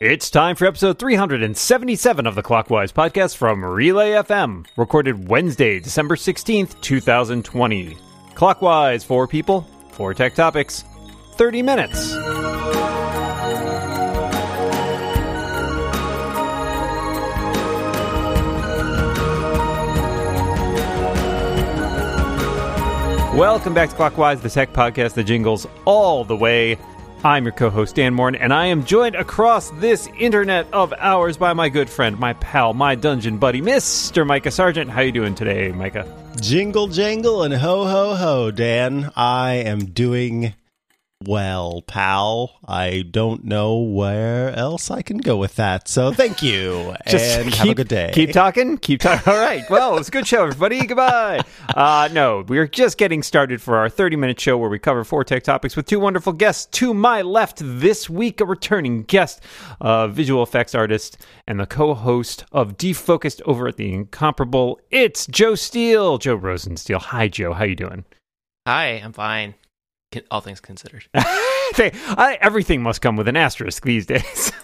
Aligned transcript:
It's 0.00 0.30
time 0.30 0.56
for 0.56 0.64
episode 0.64 0.98
377 0.98 2.26
of 2.26 2.34
the 2.34 2.42
Clockwise 2.42 2.90
podcast 2.90 3.36
from 3.36 3.62
Relay 3.62 4.12
FM, 4.12 4.64
recorded 4.78 5.28
Wednesday, 5.28 5.78
December 5.78 6.16
16th, 6.16 6.80
2020. 6.80 7.98
Clockwise, 8.34 9.04
four 9.04 9.28
people, 9.28 9.68
four 9.90 10.14
tech 10.14 10.34
topics, 10.34 10.84
30 11.32 11.60
minutes. 11.60 12.14
Welcome 23.36 23.74
back 23.74 23.90
to 23.90 23.96
Clockwise, 23.96 24.40
the 24.40 24.48
tech 24.48 24.72
podcast 24.72 25.12
that 25.14 25.24
jingles 25.24 25.66
all 25.84 26.24
the 26.24 26.36
way. 26.36 26.78
I'm 27.22 27.44
your 27.44 27.52
co-host 27.52 27.96
Dan 27.96 28.14
Moren, 28.14 28.34
and 28.34 28.50
I 28.50 28.66
am 28.66 28.82
joined 28.82 29.14
across 29.14 29.68
this 29.72 30.08
internet 30.18 30.66
of 30.72 30.94
ours 30.96 31.36
by 31.36 31.52
my 31.52 31.68
good 31.68 31.90
friend, 31.90 32.18
my 32.18 32.32
pal, 32.32 32.72
my 32.72 32.94
dungeon 32.94 33.36
buddy, 33.36 33.60
Mr. 33.60 34.26
Mikah 34.26 34.50
Sargent. 34.50 34.90
How 34.90 35.02
you 35.02 35.12
doing 35.12 35.34
today, 35.34 35.70
Mikah? 35.70 36.40
Jingle 36.40 36.88
jangle 36.88 37.42
and 37.42 37.52
ho 37.52 37.84
ho 37.84 38.14
ho, 38.14 38.50
Dan. 38.50 39.10
I 39.16 39.56
am 39.66 39.84
doing 39.84 40.54
well, 41.26 41.82
pal. 41.82 42.58
I 42.66 43.04
don't 43.10 43.44
know 43.44 43.76
where 43.76 44.54
else 44.54 44.90
I 44.90 45.02
can 45.02 45.18
go 45.18 45.36
with 45.36 45.56
that. 45.56 45.86
So 45.86 46.12
thank 46.12 46.42
you 46.42 46.94
and 47.06 47.46
keep, 47.46 47.56
have 47.56 47.68
a 47.68 47.74
good 47.74 47.88
day. 47.88 48.10
Keep 48.14 48.32
talking. 48.32 48.78
Keep 48.78 49.00
talking. 49.00 49.30
All 49.32 49.38
right. 49.38 49.68
Well, 49.68 49.98
it's 49.98 50.08
a 50.08 50.10
good 50.10 50.26
show, 50.26 50.44
everybody. 50.44 50.86
Goodbye. 50.86 51.42
Uh, 51.74 52.08
no, 52.12 52.42
we're 52.48 52.66
just 52.66 52.96
getting 52.96 53.22
started 53.22 53.60
for 53.60 53.76
our 53.76 53.90
30 53.90 54.16
minute 54.16 54.40
show 54.40 54.56
where 54.56 54.70
we 54.70 54.78
cover 54.78 55.04
four 55.04 55.22
tech 55.22 55.42
topics 55.42 55.76
with 55.76 55.86
two 55.86 56.00
wonderful 56.00 56.32
guests. 56.32 56.64
To 56.78 56.94
my 56.94 57.20
left 57.20 57.58
this 57.60 58.08
week, 58.08 58.40
a 58.40 58.46
returning 58.46 59.02
guest, 59.02 59.42
a 59.82 60.08
visual 60.08 60.42
effects 60.42 60.74
artist, 60.74 61.18
and 61.46 61.60
the 61.60 61.66
co 61.66 61.92
host 61.92 62.44
of 62.50 62.78
Defocused 62.78 63.42
over 63.44 63.68
at 63.68 63.76
the 63.76 63.92
Incomparable. 63.92 64.80
It's 64.90 65.26
Joe 65.26 65.54
Steele, 65.54 66.16
Joe 66.16 66.38
Rosensteel. 66.38 67.00
Hi, 67.00 67.28
Joe. 67.28 67.52
How 67.52 67.64
you 67.64 67.76
doing? 67.76 68.04
Hi, 68.66 69.02
I'm 69.04 69.12
fine. 69.12 69.54
All 70.30 70.40
things 70.40 70.60
considered. 70.60 71.04
They- 71.76 71.92
I, 72.08 72.36
everything 72.40 72.82
must 72.82 73.00
come 73.00 73.16
with 73.16 73.28
an 73.28 73.36
asterisk 73.36 73.84
these 73.84 74.06
days. 74.06 74.52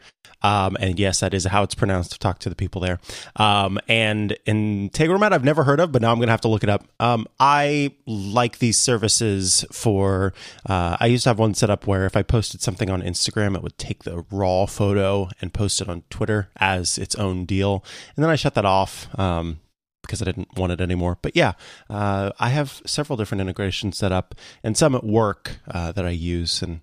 Um, 0.45 0.78
and 0.79 1.00
yes, 1.00 1.22
that 1.22 1.33
is 1.33 1.45
how 1.45 1.63
it's 1.63 1.73
pronounced. 1.73 2.11
To 2.11 2.19
Talk 2.19 2.39
to 2.39 2.50
the 2.50 2.56
people 2.56 2.81
there. 2.81 3.00
Um, 3.35 3.79
and 3.88 4.38
in 4.45 4.89
Integromat, 4.91 5.31
I've 5.31 5.44
never 5.44 5.63
heard 5.63 5.79
of, 5.79 5.91
but 5.91 6.01
now 6.01 6.11
I'm 6.11 6.17
going 6.17 6.28
to 6.28 6.33
have 6.33 6.41
to 6.41 6.47
look 6.47 6.63
it 6.63 6.69
up. 6.69 6.85
Um, 7.00 7.28
I 7.39 7.94
like 8.06 8.59
these 8.59 8.78
services 8.78 9.66
for. 9.72 10.34
Uh, 10.67 10.97
I 11.00 11.07
used 11.07 11.23
to 11.23 11.29
have 11.31 11.39
one 11.39 11.55
set 11.55 11.69
up 11.69 11.88
where 11.88 12.05
if 12.05 12.16
I 12.16 12.22
posted 12.22 12.61
something 12.61 12.89
on 12.89 13.01
Instagram, 13.01 13.55
it 13.55 13.63
would 13.63 13.78
take 13.78 14.03
the 14.03 14.23
raw 14.29 14.66
photo 14.66 15.29
and 15.41 15.53
post 15.53 15.81
it 15.81 15.89
on 15.89 16.03
Twitter 16.09 16.50
as 16.57 16.97
its 16.97 17.16
own 17.16 17.45
deal. 17.45 17.84
And 18.16 18.23
then 18.23 18.29
I 18.29 18.35
shut 18.35 18.53
that 18.53 18.66
off. 18.66 19.07
Um, 19.19 19.59
because 20.01 20.22
I 20.22 20.25
didn't 20.25 20.55
want 20.55 20.72
it 20.72 20.81
anymore. 20.81 21.17
But 21.19 21.35
yeah, 21.35 21.53
uh, 21.89 22.31
I 22.39 22.50
have 22.50 22.81
several 22.85 23.17
different 23.17 23.41
integrations 23.41 23.97
set 23.97 24.11
up 24.11 24.35
and 24.63 24.78
some 24.78 24.94
at 24.94 25.03
work 25.03 25.57
uh, 25.67 25.91
that 25.94 26.05
I 26.05 26.11
use. 26.11 26.61
And 26.61 26.81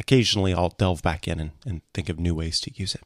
occasionally 0.00 0.52
I'll 0.52 0.70
delve 0.70 1.02
back 1.02 1.28
in 1.28 1.38
and, 1.38 1.50
and 1.64 1.82
think 1.94 2.08
of 2.08 2.18
new 2.18 2.34
ways 2.34 2.60
to 2.62 2.72
use 2.74 2.94
it. 2.94 3.02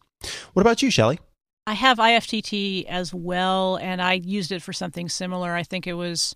What 0.55 0.63
about 0.63 0.81
you, 0.81 0.91
Shelley? 0.91 1.19
I 1.67 1.75
have 1.75 1.99
IFTT 1.99 2.87
as 2.87 3.13
well, 3.13 3.77
and 3.77 4.01
I 4.01 4.15
used 4.15 4.53
it 4.53 4.63
for 4.63 4.73
something 4.73 5.09
similar. 5.09 5.55
I 5.55 5.63
think 5.63 5.87
it 5.87 5.95
was 5.95 6.35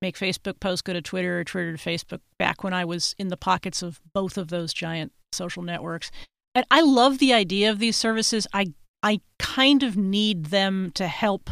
make 0.00 0.16
Facebook 0.16 0.60
post 0.60 0.84
go 0.84 0.92
to 0.92 1.02
Twitter 1.02 1.40
or 1.40 1.44
Twitter 1.44 1.76
to 1.76 1.78
Facebook 1.78 2.20
back 2.38 2.62
when 2.62 2.72
I 2.72 2.84
was 2.84 3.14
in 3.18 3.28
the 3.28 3.36
pockets 3.36 3.82
of 3.82 4.00
both 4.12 4.38
of 4.38 4.48
those 4.48 4.72
giant 4.72 5.12
social 5.32 5.62
networks. 5.62 6.10
And 6.54 6.64
I 6.70 6.80
love 6.80 7.18
the 7.18 7.32
idea 7.32 7.70
of 7.70 7.78
these 7.78 7.96
services. 7.96 8.46
I 8.52 8.72
I 9.02 9.20
kind 9.38 9.82
of 9.82 9.96
need 9.96 10.46
them 10.46 10.90
to 10.94 11.06
help 11.06 11.50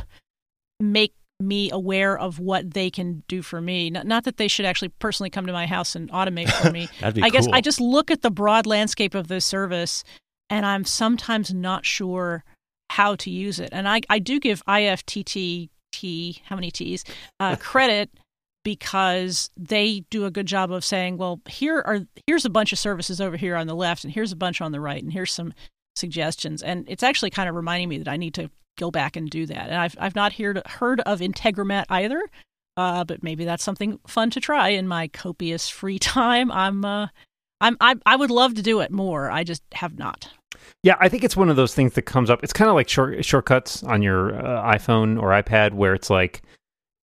make 0.80 1.14
me 1.40 1.70
aware 1.70 2.18
of 2.18 2.38
what 2.38 2.72
they 2.72 2.90
can 2.90 3.22
do 3.28 3.42
for 3.42 3.60
me. 3.60 3.90
Not, 3.90 4.06
not 4.06 4.24
that 4.24 4.36
they 4.36 4.48
should 4.48 4.64
actually 4.64 4.88
personally 4.88 5.30
come 5.30 5.46
to 5.46 5.52
my 5.52 5.66
house 5.66 5.94
and 5.94 6.10
automate 6.10 6.50
for 6.50 6.70
me. 6.70 6.88
I 7.02 7.30
guess. 7.30 7.46
I 7.52 7.60
just 7.60 7.80
look 7.80 8.10
at 8.10 8.22
the 8.22 8.30
broad 8.30 8.66
landscape 8.66 9.14
of 9.14 9.28
this 9.28 9.44
service 9.44 10.02
and 10.48 10.64
I'm 10.64 10.84
sometimes 10.84 11.52
not 11.52 11.84
sure 11.84 12.44
how 12.90 13.16
to 13.16 13.30
use 13.30 13.60
it. 13.60 13.70
And 13.72 13.88
I, 13.88 14.00
I 14.08 14.18
do 14.18 14.40
give 14.40 14.64
IFTTT, 14.66 16.40
how 16.44 16.56
many 16.56 16.70
T's, 16.70 17.04
uh, 17.40 17.56
credit 17.60 18.10
because 18.64 19.50
they 19.56 20.04
do 20.10 20.24
a 20.24 20.30
good 20.30 20.46
job 20.46 20.72
of 20.72 20.84
saying, 20.84 21.18
well, 21.18 21.40
here 21.48 21.78
are 21.86 22.00
here's 22.26 22.44
a 22.44 22.50
bunch 22.50 22.72
of 22.72 22.78
services 22.78 23.20
over 23.20 23.36
here 23.36 23.54
on 23.54 23.68
the 23.68 23.76
left 23.76 24.02
and 24.02 24.12
here's 24.12 24.32
a 24.32 24.36
bunch 24.36 24.60
on 24.60 24.72
the 24.72 24.80
right 24.80 25.02
and 25.02 25.12
here's 25.12 25.32
some 25.32 25.52
suggestions. 25.94 26.62
And 26.62 26.84
it's 26.88 27.02
actually 27.02 27.30
kind 27.30 27.48
of 27.48 27.54
reminding 27.54 27.88
me 27.88 27.98
that 27.98 28.08
I 28.08 28.16
need 28.16 28.34
to 28.34 28.50
go 28.76 28.90
back 28.90 29.16
and 29.16 29.28
do 29.28 29.46
that. 29.46 29.68
And 29.68 29.76
I've 29.76 29.96
I've 29.98 30.14
not 30.14 30.34
heard 30.34 30.62
heard 30.66 31.00
of 31.00 31.20
Integromat 31.20 31.84
either. 31.88 32.22
Uh, 32.76 33.04
but 33.04 33.22
maybe 33.22 33.46
that's 33.46 33.64
something 33.64 33.98
fun 34.06 34.28
to 34.30 34.38
try 34.40 34.68
in 34.68 34.86
my 34.86 35.08
copious 35.08 35.68
free 35.68 35.98
time. 35.98 36.52
I'm 36.52 36.84
uh, 36.84 37.08
I'm 37.60 37.76
I, 37.80 37.96
I 38.04 38.16
would 38.16 38.30
love 38.30 38.54
to 38.54 38.62
do 38.62 38.80
it 38.80 38.90
more. 38.90 39.30
I 39.30 39.44
just 39.44 39.62
have 39.74 39.98
not. 39.98 40.30
Yeah, 40.82 40.96
I 41.00 41.08
think 41.08 41.24
it's 41.24 41.36
one 41.36 41.48
of 41.48 41.56
those 41.56 41.74
things 41.74 41.94
that 41.94 42.02
comes 42.02 42.30
up. 42.30 42.42
It's 42.42 42.52
kind 42.52 42.68
of 42.68 42.74
like 42.74 42.88
short, 42.88 43.24
shortcuts 43.24 43.82
on 43.82 44.02
your 44.02 44.34
uh, 44.34 44.62
iPhone 44.74 45.20
or 45.20 45.30
iPad, 45.30 45.74
where 45.74 45.94
it's 45.94 46.10
like, 46.10 46.42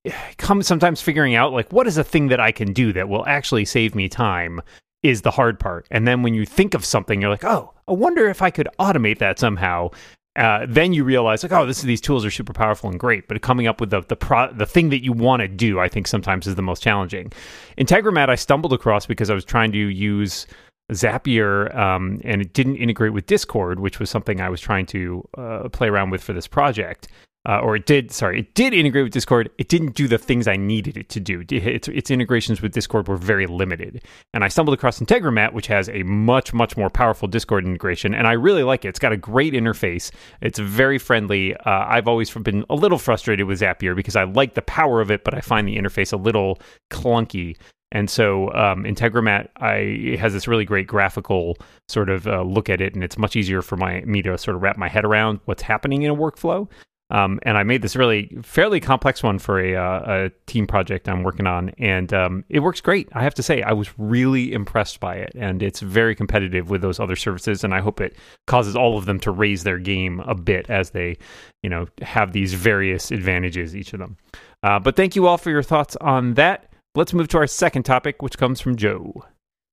come 0.38 0.61
sometimes 0.63 1.01
figuring 1.01 1.35
out 1.35 1.53
like 1.53 1.72
what 1.72 1.88
is 1.88 1.97
a 1.97 2.03
thing 2.03 2.28
that 2.28 2.40
I 2.40 2.51
can 2.51 2.73
do 2.73 2.94
that 2.94 3.09
will 3.09 3.25
actually 3.25 3.66
save 3.66 3.95
me 3.95 4.09
time 4.09 4.61
is 5.01 5.22
the 5.22 5.31
hard 5.31 5.59
part. 5.59 5.85
And 5.91 6.07
then 6.07 6.23
when 6.23 6.34
you 6.34 6.45
think 6.45 6.73
of 6.73 6.85
something, 6.85 7.22
you're 7.22 7.29
like, 7.29 7.44
oh, 7.44 7.73
I 7.88 7.91
wonder 7.91 8.29
if 8.29 8.41
I 8.41 8.50
could 8.50 8.69
automate 8.79 9.19
that 9.19 9.38
somehow. 9.38 9.90
Uh, 10.36 10.66
then 10.68 10.94
you 10.94 11.04
realize 11.04 11.44
like, 11.44 11.52
oh, 11.52 11.66
this 11.66 11.84
these 11.84 12.02
tools 12.02 12.26
are 12.26 12.32
super 12.32 12.54
powerful 12.54 12.90
and 12.90 13.00
great, 13.00 13.28
but 13.28 13.40
coming 13.42 13.68
up 13.68 13.80
with 13.80 13.92
the 13.92 14.02
the 14.02 14.16
pro- 14.16 14.52
the 14.52 14.66
thing 14.66 14.90
that 14.90 15.04
you 15.04 15.14
want 15.14 15.42
to 15.42 15.48
do, 15.48 15.80
I 15.80 15.88
think 15.88 16.08
sometimes 16.08 16.48
is 16.48 16.56
the 16.56 16.64
most 16.64 16.82
challenging. 16.82 17.32
Integromat, 17.78 18.30
I 18.30 18.36
stumbled 18.36 18.74
across 18.74 19.06
because 19.06 19.30
I 19.30 19.35
was 19.35 19.46
trying 19.46 19.72
to 19.74 19.78
use 19.78 20.47
Zapier, 20.93 21.75
um, 21.75 22.19
and 22.23 22.41
it 22.41 22.53
didn't 22.53 22.78
integrate 22.78 23.13
with 23.13 23.25
Discord, 23.25 23.79
which 23.79 23.99
was 23.99 24.09
something 24.09 24.41
I 24.41 24.49
was 24.49 24.61
trying 24.61 24.85
to 24.87 25.28
uh, 25.37 25.69
play 25.69 25.87
around 25.87 26.09
with 26.09 26.23
for 26.23 26.34
this 26.34 26.47
project. 26.47 27.07
Uh, 27.45 27.59
or 27.59 27.75
it 27.75 27.85
did, 27.85 28.09
sorry, 28.09 28.40
it 28.40 28.53
did 28.53 28.73
integrate 28.73 29.03
with 29.03 29.11
Discord. 29.11 29.49
It 29.57 29.67
didn't 29.67 29.95
do 29.95 30.07
the 30.07 30.17
things 30.17 30.47
I 30.47 30.55
needed 30.55 30.95
it 30.95 31.09
to 31.09 31.19
do. 31.19 31.43
Its, 31.49 31.90
its 31.90 32.09
integrations 32.09 32.61
with 32.61 32.72
Discord 32.72 33.09
were 33.09 33.17
very 33.17 33.47
limited. 33.47 34.01
And 34.34 34.45
I 34.45 34.47
stumbled 34.47 34.73
across 34.73 34.99
Integromat, 35.01 35.51
which 35.51 35.67
has 35.67 35.90
a 35.90 36.03
much, 36.03 36.53
much 36.53 36.78
more 36.78 36.90
powerful 36.90 37.28
Discord 37.28 37.66
integration. 37.66 38.13
And 38.13 38.28
I 38.28 38.34
really 38.34 38.63
like 38.63 38.85
it. 38.85 38.90
It's 38.90 38.99
got 38.99 39.11
a 39.11 39.17
great 39.17 39.53
interface. 39.53 40.09
It's 40.41 40.57
very 40.57 40.97
friendly. 40.97 41.53
Uh, 41.53 41.85
I've 41.85 42.07
always 42.07 42.31
been 42.31 42.63
a 42.69 42.75
little 42.75 42.97
frustrated 42.97 43.45
with 43.45 43.59
Zapier 43.59 43.93
because 43.93 44.16
I 44.16 44.23
like 44.23 44.53
the 44.53 44.61
power 44.61 45.01
of 45.01 45.11
it, 45.11 45.25
but 45.25 45.34
I 45.34 45.41
find 45.41 45.67
the 45.67 45.78
interface 45.78 46.13
a 46.13 46.17
little 46.17 46.61
clunky. 46.91 47.57
And 47.93 48.09
so 48.09 48.51
um, 48.53 48.84
Integromat 48.84 49.49
I, 49.57 50.17
has 50.19 50.34
this 50.34 50.47
really 50.47 50.66
great 50.66 50.87
graphical 50.87 51.57
sort 51.87 52.09
of 52.09 52.28
uh, 52.28 52.41
look 52.41 52.67
at 52.67 52.81
it, 52.81 52.95
and 52.95 53.03
it's 53.03 53.17
much 53.17 53.35
easier 53.35 53.61
for 53.61 53.78
my 53.78 54.01
me 54.01 54.22
to 54.23 54.37
sort 54.37 54.55
of 54.55 54.61
wrap 54.61 54.78
my 54.78 54.90
head 54.90 55.05
around 55.05 55.40
what's 55.45 55.61
happening 55.61 56.01
in 56.01 56.11
a 56.11 56.16
workflow. 56.16 56.67
Um, 57.09 57.40
and 57.43 57.57
I 57.57 57.63
made 57.63 57.84
this 57.84 57.95
really 57.95 58.35
fairly 58.41 58.79
complex 58.79 59.22
one 59.22 59.37
for 59.37 59.59
a, 59.59 59.75
uh, 59.75 60.01
a 60.07 60.31
team 60.47 60.66
project 60.66 61.07
I'm 61.07 61.22
working 61.22 61.45
on, 61.45 61.69
and 61.78 62.11
um, 62.11 62.43
it 62.49 62.61
works 62.61 62.81
great. 62.81 63.07
I 63.13 63.22
have 63.22 63.35
to 63.35 63.43
say, 63.43 63.61
I 63.61 63.73
was 63.73 63.90
really 63.99 64.51
impressed 64.51 64.99
by 64.99 65.17
it, 65.17 65.31
and 65.35 65.61
it's 65.61 65.79
very 65.79 66.16
competitive 66.16 66.72
with 66.72 66.81
those 66.81 66.99
other 66.99 67.16
services. 67.16 67.63
And 67.63 67.75
I 67.75 67.81
hope 67.81 68.01
it 68.01 68.16
causes 68.47 68.75
all 68.75 68.97
of 68.97 69.05
them 69.05 69.19
to 69.19 69.31
raise 69.31 69.63
their 69.63 69.78
game 69.78 70.22
a 70.22 70.34
bit 70.34 70.67
as 70.72 70.90
they, 70.90 71.17
you 71.61 71.69
know, 71.69 71.85
have 72.01 72.34
these 72.34 72.55
various 72.55 73.11
advantages 73.11 73.75
each 73.75 73.93
of 73.93 73.99
them. 73.99 74.17
Uh, 74.63 74.79
but 74.79 74.95
thank 74.95 75.16
you 75.16 75.28
all 75.28 75.37
for 75.37 75.51
your 75.51 75.61
thoughts 75.61 75.95
on 75.97 76.34
that. 76.34 76.72
Let's 76.95 77.13
move 77.13 77.28
to 77.29 77.37
our 77.37 77.47
second 77.47 77.84
topic, 77.84 78.22
which 78.22 78.37
comes 78.37 78.61
from 78.61 78.75
Joe. 78.75 79.25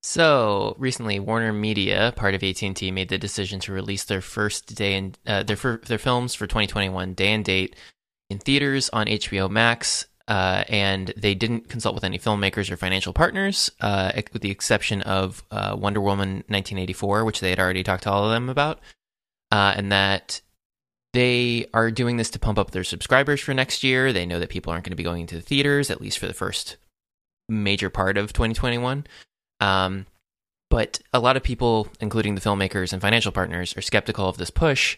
So 0.03 0.75
recently, 0.79 1.21
Warner 1.21 1.53
Media, 1.53 2.15
part 2.17 2.35
of 2.35 2.43
AT 2.43 2.63
and 2.63 2.75
T, 2.75 2.91
made 2.91 3.11
the 3.11 3.19
decision 3.19 3.61
to 3.61 3.73
release 3.73 4.05
their 4.05 4.23
first 4.23 4.75
day 4.75 4.95
and 4.95 5.19
uh, 5.27 5.43
their 5.43 5.57
their 5.85 5.99
films 5.99 6.35
for 6.35 6.47
2021 6.47 7.13
day 7.13 7.33
and 7.33 7.45
date 7.45 7.77
in 8.31 8.39
theaters 8.39 8.89
on 8.91 9.07
HBO 9.07 9.51
Max. 9.51 10.07
Uh, 10.29 10.65
and 10.69 11.13
they 11.17 11.35
didn't 11.35 11.69
consult 11.69 11.95
with 11.95 12.05
any 12.05 12.19
filmmakers 12.19 12.71
or 12.71 12.77
financial 12.77 13.13
partners, 13.13 13.69
uh, 13.81 14.13
with 14.33 14.41
the 14.41 14.51
exception 14.51 15.03
of 15.03 15.45
uh, 15.51 15.77
Wonder 15.79 16.01
Woman 16.01 16.45
1984, 16.47 17.25
which 17.25 17.41
they 17.41 17.51
had 17.51 17.59
already 17.59 17.83
talked 17.83 18.05
to 18.05 18.11
all 18.11 18.25
of 18.25 18.31
them 18.31 18.49
about, 18.49 18.79
uh, 19.51 19.75
and 19.77 19.91
that 19.91 20.41
they 21.13 21.67
are 21.75 21.91
doing 21.91 22.17
this 22.17 22.31
to 22.31 22.39
pump 22.39 22.61
up 22.61 22.71
their 22.71 22.85
subscribers 22.85 23.41
for 23.41 23.53
next 23.53 23.83
year. 23.83 24.13
They 24.13 24.25
know 24.25 24.39
that 24.39 24.51
people 24.51 24.73
aren't 24.73 24.85
going 24.85 24.93
to 24.93 24.97
be 24.97 25.03
going 25.03 25.23
into 25.23 25.35
the 25.35 25.43
theaters 25.43 25.91
at 25.91 26.01
least 26.01 26.19
for 26.21 26.29
the 26.29 26.33
first 26.33 26.77
major 27.51 27.91
part 27.91 28.17
of 28.17 28.33
2021. 28.33 29.07
Um, 29.61 30.07
but 30.71 31.01
a 31.13 31.21
lot 31.21 31.37
of 31.37 31.43
people, 31.43 31.89
including 32.01 32.35
the 32.35 32.41
filmmakers 32.41 32.93
and 32.93 33.03
financial 33.03 33.33
partners, 33.33 33.77
are 33.77 33.83
skeptical 33.83 34.29
of 34.29 34.37
this 34.37 34.51
push 34.51 34.97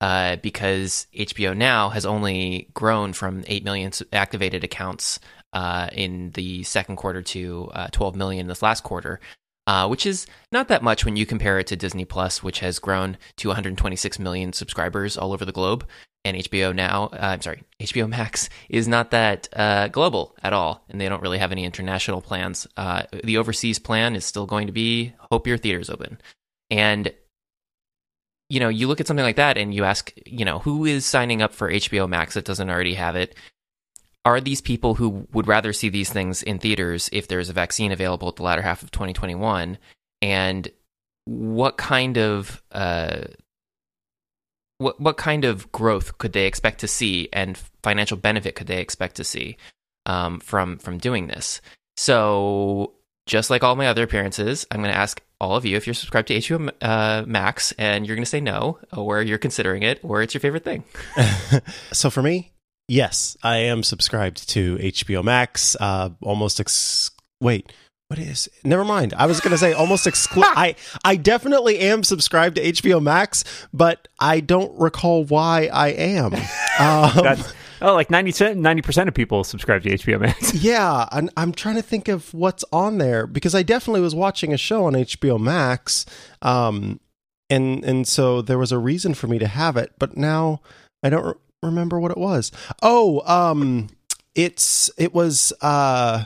uh, 0.00 0.36
because 0.36 1.06
HBO 1.14 1.56
Now 1.56 1.88
has 1.88 2.04
only 2.04 2.68
grown 2.74 3.12
from 3.12 3.42
8 3.46 3.64
million 3.64 3.90
activated 4.12 4.62
accounts 4.62 5.18
uh, 5.54 5.88
in 5.92 6.30
the 6.32 6.62
second 6.64 6.96
quarter 6.96 7.22
to 7.22 7.70
uh, 7.72 7.88
12 7.92 8.14
million 8.14 8.46
this 8.46 8.62
last 8.62 8.82
quarter. 8.82 9.20
Uh, 9.66 9.88
which 9.88 10.04
is 10.04 10.26
not 10.52 10.68
that 10.68 10.82
much 10.82 11.06
when 11.06 11.16
you 11.16 11.24
compare 11.24 11.58
it 11.58 11.66
to 11.66 11.74
Disney 11.74 12.04
Plus, 12.04 12.42
which 12.42 12.60
has 12.60 12.78
grown 12.78 13.16
to 13.38 13.48
126 13.48 14.18
million 14.18 14.52
subscribers 14.52 15.16
all 15.16 15.32
over 15.32 15.46
the 15.46 15.52
globe 15.52 15.86
and 16.24 16.36
HBO 16.36 16.74
now, 16.74 17.10
uh, 17.12 17.18
I'm 17.20 17.42
sorry, 17.42 17.62
HBO 17.80 18.08
Max 18.08 18.48
is 18.68 18.88
not 18.88 19.10
that 19.10 19.48
uh, 19.52 19.88
global 19.88 20.34
at 20.42 20.52
all, 20.52 20.84
and 20.88 21.00
they 21.00 21.08
don't 21.08 21.22
really 21.22 21.38
have 21.38 21.52
any 21.52 21.64
international 21.64 22.22
plans. 22.22 22.66
Uh, 22.76 23.02
the 23.22 23.36
overseas 23.36 23.78
plan 23.78 24.16
is 24.16 24.24
still 24.24 24.46
going 24.46 24.66
to 24.66 24.72
be 24.72 25.12
hope 25.30 25.46
your 25.46 25.58
theaters 25.58 25.90
open, 25.90 26.18
and 26.70 27.12
you 28.48 28.60
know 28.60 28.68
you 28.68 28.88
look 28.88 29.00
at 29.00 29.06
something 29.06 29.24
like 29.24 29.36
that 29.36 29.58
and 29.58 29.74
you 29.74 29.84
ask, 29.84 30.12
you 30.24 30.44
know, 30.44 30.60
who 30.60 30.84
is 30.84 31.04
signing 31.04 31.42
up 31.42 31.52
for 31.52 31.70
HBO 31.70 32.08
Max 32.08 32.34
that 32.34 32.44
doesn't 32.44 32.70
already 32.70 32.94
have 32.94 33.16
it? 33.16 33.34
Are 34.24 34.40
these 34.40 34.62
people 34.62 34.94
who 34.94 35.28
would 35.32 35.46
rather 35.46 35.74
see 35.74 35.90
these 35.90 36.10
things 36.10 36.42
in 36.42 36.58
theaters 36.58 37.10
if 37.12 37.28
there's 37.28 37.50
a 37.50 37.52
vaccine 37.52 37.92
available 37.92 38.28
at 38.28 38.36
the 38.36 38.42
latter 38.42 38.62
half 38.62 38.82
of 38.82 38.90
2021? 38.90 39.76
And 40.22 40.68
what 41.26 41.76
kind 41.76 42.16
of 42.16 42.62
uh, 42.72 43.24
what 44.78 45.00
what 45.00 45.16
kind 45.16 45.44
of 45.44 45.70
growth 45.72 46.18
could 46.18 46.32
they 46.32 46.46
expect 46.46 46.80
to 46.80 46.88
see 46.88 47.28
and 47.32 47.58
financial 47.82 48.16
benefit 48.16 48.54
could 48.54 48.66
they 48.66 48.80
expect 48.80 49.16
to 49.16 49.24
see 49.24 49.56
um, 50.06 50.40
from 50.40 50.78
from 50.78 50.98
doing 50.98 51.26
this? 51.28 51.60
So 51.96 52.94
just 53.26 53.50
like 53.50 53.64
all 53.64 53.76
my 53.76 53.86
other 53.86 54.02
appearances, 54.02 54.66
I'm 54.70 54.80
going 54.80 54.92
to 54.92 54.98
ask 54.98 55.22
all 55.40 55.56
of 55.56 55.64
you 55.64 55.76
if 55.76 55.86
you're 55.86 55.94
subscribed 55.94 56.28
to 56.28 56.34
HBO 56.36 56.70
uh, 56.82 57.24
Max, 57.26 57.72
and 57.72 58.06
you're 58.06 58.16
going 58.16 58.24
to 58.24 58.30
say 58.30 58.40
no, 58.40 58.78
or 58.92 59.22
you're 59.22 59.38
considering 59.38 59.82
it, 59.82 60.00
or 60.02 60.22
it's 60.22 60.34
your 60.34 60.40
favorite 60.40 60.64
thing. 60.64 60.84
so 61.92 62.10
for 62.10 62.22
me, 62.22 62.52
yes, 62.88 63.36
I 63.42 63.58
am 63.58 63.82
subscribed 63.82 64.48
to 64.50 64.76
HBO 64.76 65.24
Max. 65.24 65.76
Uh, 65.78 66.10
almost 66.22 66.60
ex- 66.60 67.10
wait 67.40 67.72
what 68.14 68.24
is 68.26 68.48
never 68.64 68.84
mind. 68.84 69.12
I 69.16 69.26
was 69.26 69.40
going 69.40 69.50
to 69.50 69.58
say 69.58 69.72
almost 69.72 70.06
exclude 70.06 70.44
i 70.48 70.76
i 71.04 71.16
definitely 71.16 71.78
am 71.80 72.04
subscribed 72.04 72.56
to 72.56 72.62
hbo 72.62 73.02
max 73.02 73.44
but 73.72 74.08
i 74.20 74.40
don't 74.40 74.78
recall 74.78 75.24
why 75.24 75.68
i 75.72 75.88
am. 75.88 76.32
Um, 76.76 77.36
oh 77.82 77.94
like 77.94 78.10
90 78.10 78.32
90% 78.32 79.06
of 79.06 79.14
people 79.14 79.44
subscribe 79.44 79.84
to 79.84 79.90
hbo 79.90 80.20
max. 80.20 80.52
Yeah 80.62 81.08
and 81.12 81.30
i'm 81.36 81.52
trying 81.52 81.76
to 81.76 81.82
think 81.82 82.08
of 82.08 82.34
what's 82.34 82.64
on 82.72 82.98
there 82.98 83.28
because 83.28 83.54
i 83.54 83.62
definitely 83.62 84.00
was 84.00 84.12
watching 84.12 84.52
a 84.52 84.56
show 84.56 84.86
on 84.86 84.94
hbo 84.94 85.38
max 85.38 86.04
um 86.42 86.98
and 87.48 87.84
and 87.84 88.08
so 88.08 88.42
there 88.42 88.58
was 88.58 88.72
a 88.72 88.78
reason 88.78 89.14
for 89.14 89.28
me 89.28 89.38
to 89.38 89.46
have 89.46 89.76
it 89.76 89.92
but 89.98 90.16
now 90.16 90.60
i 91.04 91.08
don't 91.08 91.24
re- 91.24 91.34
remember 91.62 92.00
what 92.00 92.10
it 92.10 92.18
was. 92.18 92.50
Oh 92.82 93.22
um 93.26 93.88
it's 94.34 94.90
it 94.98 95.14
was 95.14 95.52
uh 95.60 96.24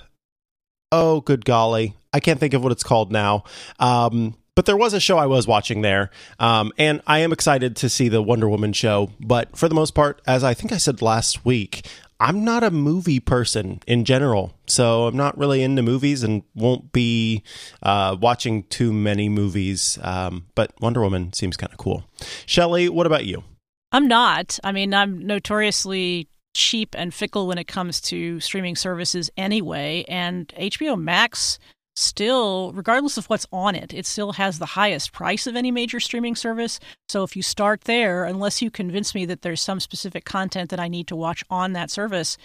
oh, 0.93 1.21
good 1.21 1.45
golly. 1.45 1.95
I 2.13 2.21
can't 2.21 2.41
think 2.41 2.55
of 2.55 2.63
what 2.63 2.73
it's 2.73 2.83
called 2.83 3.13
now. 3.13 3.45
Um, 3.79 4.37
but 4.55 4.67
there 4.67 4.77
was 4.77 4.93
a 4.93 4.99
show 4.99 5.19
I 5.19 5.27
was 5.27 5.47
watching 5.47 5.83
there, 5.83 6.11
um, 6.41 6.73
and 6.79 7.01
I 7.07 7.21
am 7.21 7.33
excited 7.33 7.77
to 7.77 7.89
see 7.89 8.09
the 8.09 8.21
Wonder 8.21 8.49
Woman 8.49 8.73
show. 8.73 9.13
But 9.21 9.57
for 9.57 9.69
the 9.69 9.75
most 9.75 9.95
part, 9.95 10.21
as 10.27 10.43
I 10.43 10.53
think 10.53 10.73
I 10.73 10.79
said 10.79 11.01
last 11.01 11.45
week, 11.45 11.87
I'm 12.19 12.43
not 12.43 12.65
a 12.65 12.73
movie 12.73 13.21
person 13.21 13.81
in 13.87 14.05
general, 14.05 14.53
so 14.67 15.07
I'm 15.07 15.17
not 15.17 15.39
really 15.39 15.63
into 15.63 15.83
movies 15.83 16.25
and 16.25 16.43
won't 16.57 16.91
be 16.91 17.45
uh, 17.85 18.17
watching 18.21 18.65
too 18.65 18.93
many 18.93 19.29
movies. 19.29 19.97
Um, 20.03 20.47
but 20.57 20.73
Wonder 20.81 21.03
Woman 21.03 21.33
seems 21.33 21.57
kind 21.57 21.73
of 21.73 21.79
cool. 21.79 22.03
Shelley, 22.45 22.89
what 22.89 23.07
about 23.07 23.25
you? 23.25 23.45
I'm 23.93 24.09
not. 24.09 24.59
I 24.65 24.73
mean, 24.73 24.93
I'm 24.93 25.25
notoriously 25.25 26.27
cheap 26.55 26.95
and 26.97 27.15
fickle 27.15 27.47
when 27.47 27.59
it 27.59 27.69
comes 27.69 28.01
to 28.03 28.41
streaming 28.41 28.77
services 28.77 29.31
anyway. 29.37 30.05
And 30.09 30.49
HBO 30.59 31.01
Max 31.01 31.59
still, 31.99 32.73
regardless 32.75 33.19
of 33.19 33.27
what's 33.27 33.47
on 33.53 33.75
it, 33.75 33.93
it 33.93 34.07
still 34.07 34.33
has 34.33 34.59
the 34.59 34.67
highest 34.67 35.13
price 35.13 35.47
of 35.47 35.57
any 35.57 35.71
major 35.71 35.99
streaming 35.99 36.37
service. 36.37 36.79
So 37.09 37.25
if 37.25 37.35
you 37.35 37.43
start 37.43 37.83
there, 37.83 38.25
unless 38.25 38.63
you 38.63 38.71
convince 38.71 39.15
me 39.15 39.27
that 39.27 39.43
there's 39.43 39.61
some 39.61 39.81
specific 39.81 40.25
content 40.25 40.71
that 40.71 40.81
I 40.81 40.89
need 40.89 41.09
to 41.09 41.17
watch 41.17 41.45
on 41.51 41.73
that 41.73 41.91
service, 41.91 42.39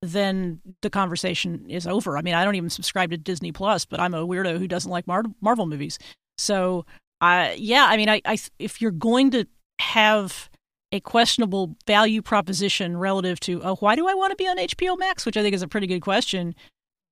then 0.00 0.60
the 0.80 0.90
conversation 0.90 1.66
is 1.68 1.86
over. 1.86 2.16
I 2.16 2.22
mean, 2.22 2.34
I 2.34 2.44
don't 2.44 2.54
even 2.54 2.70
subscribe 2.70 3.10
to 3.10 3.18
Disney 3.18 3.52
Plus, 3.52 3.84
but 3.84 4.00
I'm 4.00 4.14
a 4.14 4.26
weirdo 4.26 4.58
who 4.58 4.68
doesn't 4.68 4.90
like 4.90 5.06
Mar- 5.06 5.24
Marvel 5.40 5.66
movies. 5.66 5.98
So, 6.38 6.86
uh, 7.20 7.50
yeah, 7.56 7.86
I 7.88 7.96
mean, 7.96 8.08
I, 8.08 8.22
I 8.24 8.38
if 8.58 8.80
you're 8.80 8.90
going 8.90 9.32
to 9.32 9.46
have 9.80 10.47
a 10.92 11.00
questionable 11.00 11.76
value 11.86 12.22
proposition 12.22 12.96
relative 12.96 13.38
to, 13.40 13.62
oh, 13.62 13.76
why 13.76 13.94
do 13.94 14.08
I 14.08 14.14
want 14.14 14.30
to 14.30 14.36
be 14.36 14.48
on 14.48 14.56
HBO 14.56 14.98
Max? 14.98 15.26
Which 15.26 15.36
I 15.36 15.42
think 15.42 15.54
is 15.54 15.62
a 15.62 15.68
pretty 15.68 15.86
good 15.86 16.00
question. 16.00 16.54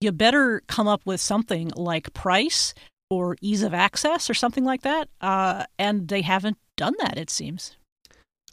You 0.00 0.12
better 0.12 0.62
come 0.66 0.88
up 0.88 1.02
with 1.04 1.20
something 1.20 1.70
like 1.76 2.12
price 2.12 2.74
or 3.10 3.36
ease 3.40 3.62
of 3.62 3.74
access 3.74 4.28
or 4.28 4.34
something 4.34 4.64
like 4.64 4.82
that. 4.82 5.08
Uh, 5.20 5.64
and 5.78 6.08
they 6.08 6.22
haven't 6.22 6.58
done 6.76 6.94
that, 6.98 7.18
it 7.18 7.30
seems. 7.30 7.76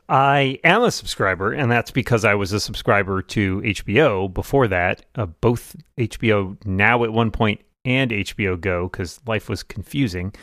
I 0.10 0.60
am 0.64 0.84
a 0.84 0.92
subscriber, 0.92 1.54
and 1.54 1.72
that's 1.72 1.92
because 1.92 2.26
I 2.26 2.36
was 2.36 2.52
a 2.52 2.60
subscriber 2.60 3.22
to 3.22 3.62
HBO 3.62 4.32
before 4.32 4.68
that, 4.68 5.06
uh, 5.16 5.28
both 5.28 5.76
HBO 5.98 6.58
Now 6.66 7.04
at 7.04 7.14
one 7.14 7.32
point 7.32 7.62
and 7.86 8.12
HBO 8.12 8.60
Go, 8.60 8.90
because 8.90 9.22
life 9.26 9.48
was 9.48 9.64
confusing. 9.64 10.34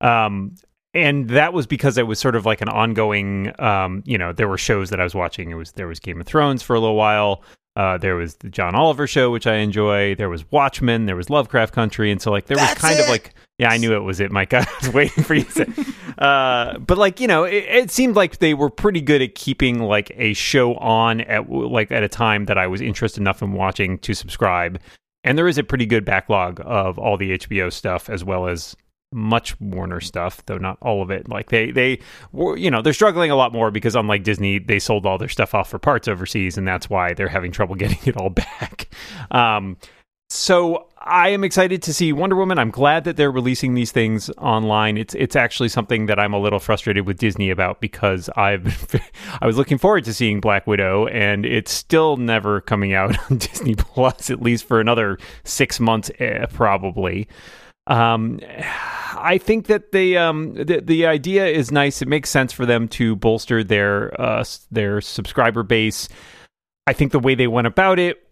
Um, 0.00 0.56
and 0.96 1.28
that 1.28 1.52
was 1.52 1.66
because 1.66 1.98
it 1.98 2.06
was 2.06 2.18
sort 2.18 2.34
of 2.34 2.46
like 2.46 2.62
an 2.62 2.68
ongoing 2.68 3.52
um, 3.60 4.02
you 4.06 4.16
know 4.16 4.32
there 4.32 4.48
were 4.48 4.58
shows 4.58 4.90
that 4.90 5.00
i 5.00 5.04
was 5.04 5.14
watching. 5.14 5.50
It 5.50 5.54
was 5.54 5.72
there 5.72 5.86
was 5.86 6.00
game 6.00 6.20
of 6.20 6.26
thrones 6.26 6.62
for 6.62 6.74
a 6.74 6.80
little 6.80 6.96
while. 6.96 7.42
Uh, 7.76 7.98
there 7.98 8.16
was 8.16 8.36
the 8.36 8.48
john 8.48 8.74
oliver 8.74 9.06
show 9.06 9.30
which 9.30 9.46
i 9.46 9.56
enjoy. 9.56 10.14
There 10.14 10.30
was 10.30 10.50
watchmen. 10.50 11.06
There 11.06 11.16
was 11.16 11.28
lovecraft 11.28 11.74
country. 11.74 12.10
And 12.10 12.20
so 12.20 12.30
like 12.30 12.46
there 12.46 12.56
was 12.56 12.72
kind 12.74 12.98
it. 12.98 13.02
of 13.02 13.08
like 13.08 13.34
yeah 13.58 13.70
i 13.70 13.76
knew 13.76 13.94
it 13.94 14.00
was 14.00 14.18
it 14.20 14.32
mike. 14.32 14.54
I 14.54 14.66
was 14.80 14.92
waiting 14.92 15.22
for 15.22 15.34
you 15.34 15.44
to 15.44 15.52
say. 15.52 15.66
Uh, 16.16 16.78
but 16.78 16.96
like 16.96 17.20
you 17.20 17.26
know 17.26 17.44
it, 17.44 17.64
it 17.68 17.90
seemed 17.90 18.16
like 18.16 18.38
they 18.38 18.54
were 18.54 18.70
pretty 18.70 19.02
good 19.02 19.20
at 19.20 19.34
keeping 19.34 19.80
like 19.80 20.10
a 20.16 20.32
show 20.32 20.74
on 20.76 21.20
at 21.20 21.50
like 21.50 21.92
at 21.92 22.02
a 22.02 22.08
time 22.08 22.46
that 22.46 22.56
i 22.56 22.66
was 22.66 22.80
interested 22.80 23.20
enough 23.20 23.42
in 23.42 23.52
watching 23.52 23.98
to 23.98 24.14
subscribe. 24.14 24.80
And 25.24 25.36
there 25.36 25.46
is 25.46 25.58
a 25.58 25.62
pretty 25.62 25.84
good 25.84 26.06
backlog 26.06 26.58
of 26.64 26.98
all 26.98 27.18
the 27.18 27.36
hbo 27.36 27.70
stuff 27.70 28.08
as 28.08 28.24
well 28.24 28.48
as 28.48 28.74
much 29.12 29.58
Warner 29.60 30.00
stuff, 30.00 30.44
though 30.46 30.58
not 30.58 30.78
all 30.80 31.02
of 31.02 31.10
it. 31.10 31.28
Like 31.28 31.50
they 31.50 31.70
they 31.70 32.00
were, 32.32 32.56
you 32.56 32.70
know, 32.70 32.82
they're 32.82 32.92
struggling 32.92 33.30
a 33.30 33.36
lot 33.36 33.52
more 33.52 33.70
because 33.70 33.94
unlike 33.94 34.24
Disney, 34.24 34.58
they 34.58 34.78
sold 34.78 35.06
all 35.06 35.18
their 35.18 35.28
stuff 35.28 35.54
off 35.54 35.70
for 35.70 35.78
parts 35.78 36.08
overseas, 36.08 36.58
and 36.58 36.66
that's 36.66 36.90
why 36.90 37.14
they're 37.14 37.28
having 37.28 37.52
trouble 37.52 37.74
getting 37.76 37.98
it 38.04 38.16
all 38.16 38.30
back. 38.30 38.88
Um, 39.30 39.76
so 40.28 40.88
I 40.98 41.28
am 41.28 41.44
excited 41.44 41.82
to 41.84 41.94
see 41.94 42.12
Wonder 42.12 42.34
Woman. 42.34 42.58
I'm 42.58 42.72
glad 42.72 43.04
that 43.04 43.16
they're 43.16 43.30
releasing 43.30 43.74
these 43.74 43.92
things 43.92 44.28
online. 44.38 44.96
It's 44.96 45.14
it's 45.14 45.36
actually 45.36 45.68
something 45.68 46.06
that 46.06 46.18
I'm 46.18 46.34
a 46.34 46.38
little 46.38 46.58
frustrated 46.58 47.06
with 47.06 47.18
Disney 47.18 47.48
about 47.48 47.80
because 47.80 48.28
I've 48.36 48.92
I 49.40 49.46
was 49.46 49.56
looking 49.56 49.78
forward 49.78 50.04
to 50.04 50.12
seeing 50.12 50.40
Black 50.40 50.66
Widow 50.66 51.06
and 51.06 51.46
it's 51.46 51.70
still 51.70 52.16
never 52.16 52.60
coming 52.60 52.92
out 52.92 53.16
on 53.30 53.38
Disney 53.38 53.76
Plus 53.76 54.28
at 54.30 54.42
least 54.42 54.64
for 54.66 54.80
another 54.80 55.16
6 55.44 55.78
months 55.78 56.10
eh, 56.18 56.46
probably. 56.46 57.28
Um, 57.86 58.40
I 59.18 59.38
think 59.38 59.66
that 59.66 59.92
the 59.92 60.18
um 60.18 60.54
the, 60.54 60.80
the 60.80 61.06
idea 61.06 61.46
is 61.46 61.72
nice. 61.72 62.02
It 62.02 62.08
makes 62.08 62.30
sense 62.30 62.52
for 62.52 62.66
them 62.66 62.88
to 62.88 63.16
bolster 63.16 63.64
their 63.64 64.20
uh 64.20 64.44
their 64.70 65.00
subscriber 65.00 65.62
base. 65.62 66.08
I 66.86 66.92
think 66.92 67.12
the 67.12 67.18
way 67.18 67.34
they 67.34 67.48
went 67.48 67.66
about 67.66 67.98
it, 67.98 68.22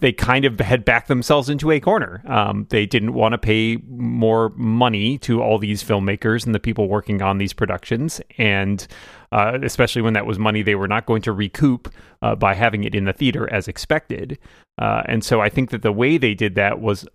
they 0.00 0.12
kind 0.12 0.44
of 0.44 0.58
had 0.58 0.84
backed 0.84 1.08
themselves 1.08 1.48
into 1.50 1.70
a 1.70 1.80
corner. 1.80 2.22
Um, 2.26 2.66
they 2.70 2.86
didn't 2.86 3.12
want 3.12 3.32
to 3.32 3.38
pay 3.38 3.76
more 3.88 4.50
money 4.56 5.18
to 5.18 5.42
all 5.42 5.58
these 5.58 5.84
filmmakers 5.84 6.46
and 6.46 6.54
the 6.54 6.60
people 6.60 6.88
working 6.88 7.22
on 7.22 7.38
these 7.38 7.52
productions, 7.52 8.20
and 8.38 8.86
uh, 9.32 9.58
especially 9.62 10.02
when 10.02 10.14
that 10.14 10.26
was 10.26 10.38
money 10.38 10.62
they 10.62 10.74
were 10.74 10.88
not 10.88 11.06
going 11.06 11.22
to 11.22 11.32
recoup 11.32 11.92
uh, 12.22 12.34
by 12.34 12.54
having 12.54 12.84
it 12.84 12.94
in 12.94 13.04
the 13.04 13.12
theater 13.12 13.52
as 13.52 13.68
expected. 13.68 14.38
Uh, 14.78 15.02
and 15.06 15.22
so 15.22 15.40
I 15.40 15.50
think 15.50 15.70
that 15.70 15.82
the 15.82 15.92
way 15.92 16.16
they 16.16 16.34
did 16.34 16.54
that 16.54 16.80
was 16.80 17.06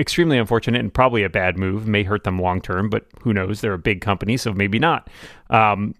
extremely 0.00 0.38
unfortunate 0.38 0.80
and 0.80 0.92
probably 0.92 1.22
a 1.22 1.28
bad 1.28 1.58
move. 1.58 1.86
May 1.86 2.02
hurt 2.02 2.24
them 2.24 2.38
long 2.38 2.60
term, 2.60 2.88
but 2.88 3.04
who 3.22 3.32
knows? 3.32 3.60
They're 3.60 3.74
a 3.74 3.78
big 3.78 4.00
company, 4.00 4.36
so 4.36 4.52
maybe 4.52 4.78
not. 4.78 5.08
Um, 5.50 5.94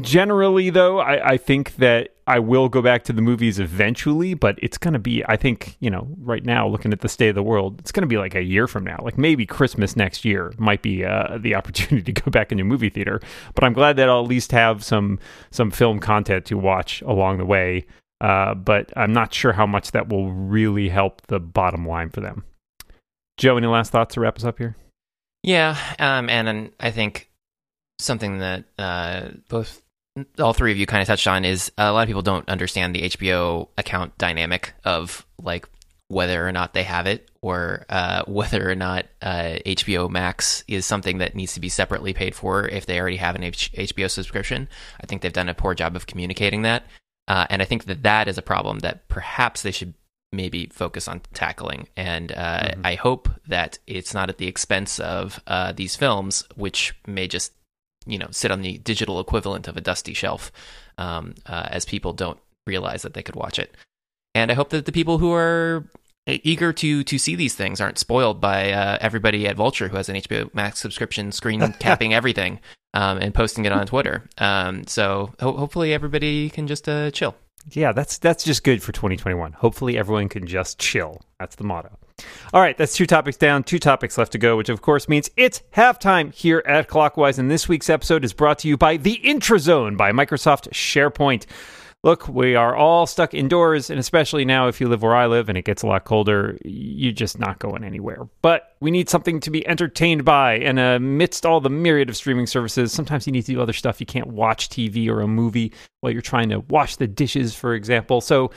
generally, 0.00 0.70
though, 0.70 1.00
I, 1.00 1.32
I, 1.32 1.36
think 1.36 1.76
that 1.76 2.10
I 2.26 2.38
will 2.38 2.68
go 2.68 2.82
back 2.82 3.04
to 3.04 3.12
the 3.12 3.22
movies 3.22 3.58
eventually, 3.58 4.34
but 4.34 4.58
it's 4.62 4.78
going 4.78 4.94
to 4.94 4.98
be, 4.98 5.24
I 5.26 5.36
think, 5.36 5.76
you 5.80 5.90
know, 5.90 6.06
right 6.18 6.44
now, 6.44 6.66
looking 6.66 6.92
at 6.92 7.00
the 7.00 7.08
state 7.08 7.28
of 7.28 7.34
the 7.34 7.42
world, 7.42 7.80
it's 7.80 7.92
going 7.92 8.02
to 8.02 8.08
be 8.08 8.18
like 8.18 8.34
a 8.34 8.42
year 8.42 8.66
from 8.66 8.84
now. 8.84 8.98
Like 9.02 9.18
maybe 9.18 9.46
Christmas 9.46 9.96
next 9.96 10.24
year 10.24 10.52
might 10.58 10.82
be 10.82 11.04
uh, 11.04 11.38
the 11.38 11.54
opportunity 11.56 12.12
to 12.12 12.20
go 12.20 12.30
back 12.30 12.52
into 12.52 12.64
movie 12.64 12.90
theater. 12.90 13.20
But 13.54 13.64
I'm 13.64 13.72
glad 13.72 13.96
that 13.96 14.08
I'll 14.08 14.22
at 14.22 14.28
least 14.28 14.52
have 14.52 14.84
some 14.84 15.18
some 15.50 15.70
film 15.70 15.98
content 15.98 16.44
to 16.46 16.58
watch 16.58 17.02
along 17.02 17.38
the 17.38 17.46
way. 17.46 17.86
Uh, 18.20 18.54
but 18.54 18.92
I'm 18.96 19.12
not 19.12 19.34
sure 19.34 19.52
how 19.52 19.66
much 19.66 19.90
that 19.90 20.08
will 20.08 20.32
really 20.32 20.88
help 20.88 21.26
the 21.26 21.40
bottom 21.40 21.86
line 21.86 22.10
for 22.10 22.20
them. 22.20 22.44
Joe, 23.36 23.56
any 23.56 23.66
last 23.66 23.90
thoughts 23.90 24.14
to 24.14 24.20
wrap 24.20 24.36
us 24.36 24.44
up 24.44 24.58
here? 24.58 24.76
Yeah, 25.42 25.76
um, 25.98 26.28
and, 26.30 26.48
and 26.48 26.72
I 26.80 26.90
think 26.90 27.30
something 27.98 28.38
that 28.38 28.64
uh, 28.78 29.28
both 29.48 29.82
all 30.38 30.52
three 30.52 30.72
of 30.72 30.78
you 30.78 30.86
kind 30.86 31.02
of 31.02 31.08
touched 31.08 31.26
on 31.26 31.44
is 31.44 31.72
a 31.76 31.92
lot 31.92 32.02
of 32.02 32.06
people 32.06 32.22
don't 32.22 32.48
understand 32.48 32.94
the 32.94 33.02
HBO 33.02 33.68
account 33.76 34.16
dynamic 34.16 34.74
of 34.84 35.26
like 35.42 35.68
whether 36.08 36.46
or 36.46 36.52
not 36.52 36.72
they 36.72 36.84
have 36.84 37.06
it 37.06 37.28
or 37.40 37.84
uh, 37.88 38.22
whether 38.28 38.70
or 38.70 38.74
not 38.74 39.06
uh, 39.22 39.56
HBO 39.66 40.08
Max 40.08 40.62
is 40.68 40.86
something 40.86 41.18
that 41.18 41.34
needs 41.34 41.54
to 41.54 41.60
be 41.60 41.68
separately 41.68 42.12
paid 42.12 42.34
for 42.34 42.68
if 42.68 42.86
they 42.86 43.00
already 43.00 43.16
have 43.16 43.34
an 43.34 43.42
H- 43.42 43.72
HBO 43.72 44.10
subscription. 44.10 44.68
I 45.00 45.06
think 45.06 45.22
they've 45.22 45.32
done 45.32 45.48
a 45.48 45.54
poor 45.54 45.74
job 45.74 45.96
of 45.96 46.06
communicating 46.06 46.62
that. 46.62 46.84
Uh, 47.26 47.46
and 47.50 47.62
I 47.62 47.64
think 47.64 47.86
that 47.86 48.02
that 48.02 48.28
is 48.28 48.38
a 48.38 48.42
problem 48.42 48.80
that 48.80 49.08
perhaps 49.08 49.62
they 49.62 49.70
should 49.70 49.94
maybe 50.34 50.66
focus 50.66 51.08
on 51.08 51.22
tackling. 51.32 51.88
And 51.96 52.32
uh, 52.32 52.60
mm-hmm. 52.60 52.80
I 52.84 52.94
hope 52.94 53.28
that 53.46 53.78
it's 53.86 54.14
not 54.14 54.28
at 54.28 54.38
the 54.38 54.46
expense 54.46 54.98
of 54.98 55.40
uh, 55.46 55.72
these 55.72 55.96
films, 55.96 56.44
which 56.56 56.94
may 57.06 57.28
just 57.28 57.52
you 58.06 58.18
know 58.18 58.28
sit 58.30 58.50
on 58.50 58.62
the 58.62 58.78
digital 58.78 59.20
equivalent 59.20 59.68
of 59.68 59.76
a 59.76 59.80
dusty 59.80 60.14
shelf, 60.14 60.52
um, 60.98 61.34
uh, 61.46 61.68
as 61.70 61.84
people 61.84 62.12
don't 62.12 62.38
realize 62.66 63.02
that 63.02 63.14
they 63.14 63.22
could 63.22 63.36
watch 63.36 63.58
it. 63.58 63.74
And 64.34 64.50
I 64.50 64.54
hope 64.54 64.70
that 64.70 64.86
the 64.86 64.92
people 64.92 65.18
who 65.18 65.32
are 65.32 65.84
eager 66.26 66.72
to 66.72 67.04
to 67.04 67.18
see 67.18 67.34
these 67.34 67.54
things 67.54 67.80
aren't 67.80 67.98
spoiled 67.98 68.40
by 68.40 68.72
uh, 68.72 68.98
everybody 69.00 69.46
at 69.46 69.56
Vulture 69.56 69.88
who 69.88 69.96
has 69.96 70.08
an 70.08 70.16
HBO 70.16 70.52
Max 70.54 70.80
subscription, 70.80 71.32
screen 71.32 71.72
capping 71.78 72.14
everything 72.14 72.60
um, 72.94 73.18
and 73.18 73.34
posting 73.34 73.64
it 73.64 73.72
on 73.72 73.86
Twitter. 73.86 74.24
Um, 74.38 74.86
so 74.86 75.32
ho- 75.40 75.56
hopefully 75.56 75.92
everybody 75.92 76.48
can 76.50 76.66
just 76.66 76.88
uh, 76.88 77.10
chill 77.10 77.34
yeah, 77.70 77.92
that's 77.92 78.18
that's 78.18 78.44
just 78.44 78.64
good 78.64 78.82
for 78.82 78.92
2021. 78.92 79.52
Hopefully, 79.52 79.96
everyone 79.96 80.28
can 80.28 80.46
just 80.46 80.78
chill. 80.78 81.22
That's 81.38 81.56
the 81.56 81.64
motto. 81.64 81.98
All 82.52 82.60
right, 82.60 82.76
that's 82.78 82.94
two 82.94 83.06
topics 83.06 83.36
down, 83.36 83.64
two 83.64 83.80
topics 83.80 84.16
left 84.16 84.32
to 84.32 84.38
go, 84.38 84.56
which 84.56 84.68
of 84.68 84.82
course 84.82 85.08
means 85.08 85.30
it's 85.36 85.62
halftime 85.74 86.32
here 86.32 86.62
at 86.66 86.86
Clockwise. 86.86 87.38
And 87.38 87.50
this 87.50 87.68
week's 87.68 87.90
episode 87.90 88.24
is 88.24 88.32
brought 88.32 88.60
to 88.60 88.68
you 88.68 88.76
by 88.76 88.96
the 88.96 89.20
Intrazone 89.24 89.96
by 89.96 90.12
Microsoft 90.12 90.70
SharePoint 90.70 91.46
look, 92.04 92.28
we 92.28 92.54
are 92.54 92.76
all 92.76 93.06
stuck 93.06 93.32
indoors, 93.32 93.88
and 93.88 93.98
especially 93.98 94.44
now 94.44 94.68
if 94.68 94.78
you 94.80 94.88
live 94.88 95.02
where 95.02 95.16
I 95.16 95.26
live 95.26 95.48
and 95.48 95.56
it 95.56 95.64
gets 95.64 95.82
a 95.82 95.86
lot 95.86 96.04
colder, 96.04 96.58
you're 96.62 97.12
just 97.12 97.38
not 97.38 97.58
going 97.58 97.82
anywhere. 97.82 98.28
But 98.42 98.76
we 98.80 98.90
need 98.90 99.08
something 99.08 99.40
to 99.40 99.50
be 99.50 99.66
entertained 99.66 100.24
by, 100.24 100.58
and 100.58 100.78
uh, 100.78 100.96
amidst 100.96 101.46
all 101.46 101.60
the 101.60 101.70
myriad 101.70 102.10
of 102.10 102.16
streaming 102.16 102.46
services, 102.46 102.92
sometimes 102.92 103.26
you 103.26 103.32
need 103.32 103.46
to 103.46 103.52
do 103.52 103.60
other 103.60 103.72
stuff. 103.72 104.00
You 104.00 104.06
can't 104.06 104.28
watch 104.28 104.68
TV 104.68 105.08
or 105.08 105.22
a 105.22 105.26
movie 105.26 105.72
while 106.02 106.12
you're 106.12 106.20
trying 106.20 106.50
to 106.50 106.60
wash 106.60 106.96
the 106.96 107.06
dishes, 107.06 107.54
for 107.54 107.74
example. 107.74 108.20
So 108.20 108.50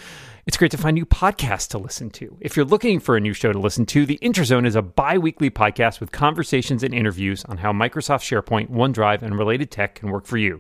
it's 0.46 0.58
great 0.58 0.72
to 0.72 0.78
find 0.78 0.96
new 0.96 1.06
podcasts 1.06 1.70
to 1.70 1.78
listen 1.78 2.10
to. 2.12 2.38
If 2.42 2.58
you're 2.58 2.66
looking 2.66 3.00
for 3.00 3.16
a 3.16 3.22
new 3.22 3.34
show 3.34 3.54
to 3.54 3.60
listen 3.60 3.86
to, 3.88 4.06
The 4.06 4.20
Intrazone 4.22 4.68
is 4.68 4.76
a 4.76 4.82
bi 4.82 5.18
weekly 5.18 5.50
podcast 5.50 6.02
with 6.02 6.12
conversations 6.12 6.84
and 6.84 6.94
interviews 6.94 7.46
on 7.46 7.58
how 7.58 7.72
Microsoft 7.72 8.28
SharePoint, 8.28 8.70
OneDrive, 8.70 9.22
and 9.22 9.38
related 9.38 9.72
tech 9.72 9.96
can 9.96 10.10
work 10.10 10.26
for 10.26 10.38
you. 10.38 10.60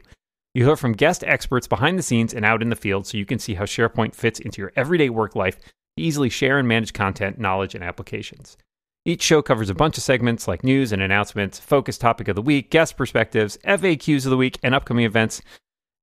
You 0.58 0.66
hear 0.66 0.76
from 0.76 0.94
guest 0.94 1.24
experts 1.24 1.68
behind 1.68 2.00
the 2.00 2.02
scenes 2.02 2.34
and 2.34 2.44
out 2.44 2.64
in 2.64 2.72
the 2.72 2.76
field 2.76 3.06
so 3.06 3.16
you 3.16 3.28
can 3.28 3.38
see 3.38 3.54
how 3.54 3.66
SharePoint 3.66 4.16
fits 4.16 4.40
into 4.40 4.60
your 4.60 4.74
everyday 4.76 5.08
work 5.08 5.36
life 5.36 5.60
to 5.60 5.72
easily 5.98 6.30
share 6.30 6.58
and 6.58 6.68
manage 6.68 6.94
content, 6.94 7.38
knowledge, 7.38 7.76
and 7.76 7.84
applications. 7.84 8.58
Each 9.06 9.22
show 9.22 9.44
covers 9.44 9.70
a 9.70 9.76
bunch 9.76 10.00
of 10.00 10.04
segments 10.04 10.48
like 10.48 10.64
news 10.64 10.92
and 10.92 11.00
announcements, 11.00 11.60
focus 11.60 12.00
topic 12.00 12.28
of 12.28 12.36
the 12.36 12.42
week, 12.42 12.72
guest 12.72 12.98
perspectives, 12.98 13.60
FAQs 13.66 14.26
of 14.26 14.32
the 14.32 14.36
week, 14.38 14.58
and 14.64 14.74
upcoming 14.74 15.06
events. 15.06 15.44